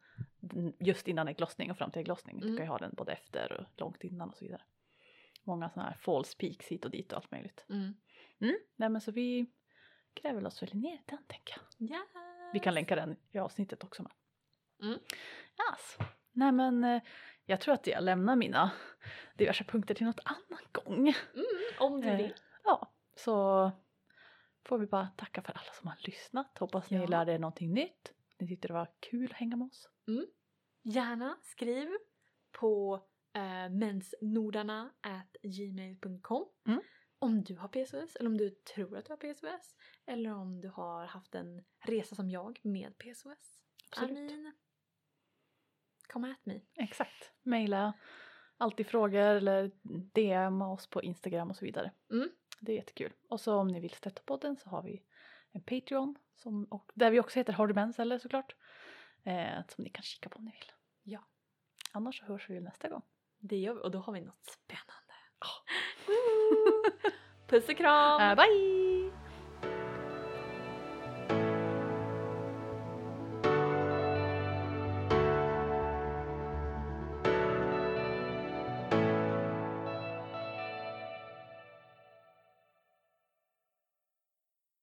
[0.80, 2.40] just innan ägglossning och fram till ägglossning.
[2.40, 2.58] Du Mm.
[2.58, 4.62] kan ju ha den både efter och långt innan och så vidare.
[5.44, 7.66] Många sådana här false peaks hit och dit och allt möjligt.
[7.70, 7.94] Mm.
[8.42, 8.56] Mm.
[8.76, 9.46] Nej men så vi
[10.22, 11.90] gräver oss väl ner den tänker jag.
[11.90, 12.08] Yes.
[12.54, 14.12] Vi kan länka den i avsnittet också med.
[14.82, 15.00] Mm.
[15.72, 15.98] Yes.
[16.36, 17.02] Nej men eh,
[17.46, 18.72] jag tror att jag lämnar mina
[19.38, 21.08] diverse punkter till något annan gång.
[21.34, 21.46] Mm,
[21.80, 22.34] om du Eh, vill.
[22.64, 23.72] Ja, så
[24.66, 26.58] får vi bara tacka för alla som har lyssnat.
[26.58, 27.06] Hoppas ni Ja.
[27.08, 28.14] lärde er någonting nytt.
[28.40, 29.90] Ni tyckte det var kul att hänga med oss.
[30.84, 31.90] Gärna skriv
[32.52, 33.02] på
[33.34, 36.82] eh, mensnordarna@gmail.com Mm.
[37.20, 39.76] om du har PCOS eller om du tror att du har PCOS
[40.06, 43.62] eller om du har haft en resa som jag med PCOS.
[43.92, 44.32] Absolut.
[44.32, 44.52] Mean,
[46.16, 46.62] come at me.
[46.76, 47.32] Exakt.
[47.44, 47.94] Maila
[48.58, 49.72] alltid frågor eller
[50.14, 51.92] DM oss på Instagram och så vidare.
[52.12, 52.30] Mm.
[52.60, 53.14] Det är jättekul.
[53.30, 55.04] Och så om ni vill stötta podden så har vi
[55.52, 58.56] en Patreon som, och, där vi också heter Har du mens eller såklart.
[59.24, 60.72] Eh, som ni kan kika på om ni vill.
[61.04, 61.20] Ja.
[61.92, 63.02] Annars så hörs vi nästa gång.
[63.38, 65.14] Det gör vi och då har vi något spännande.
[67.48, 68.22] Puss och kram!
[68.22, 68.85] Eh, bye!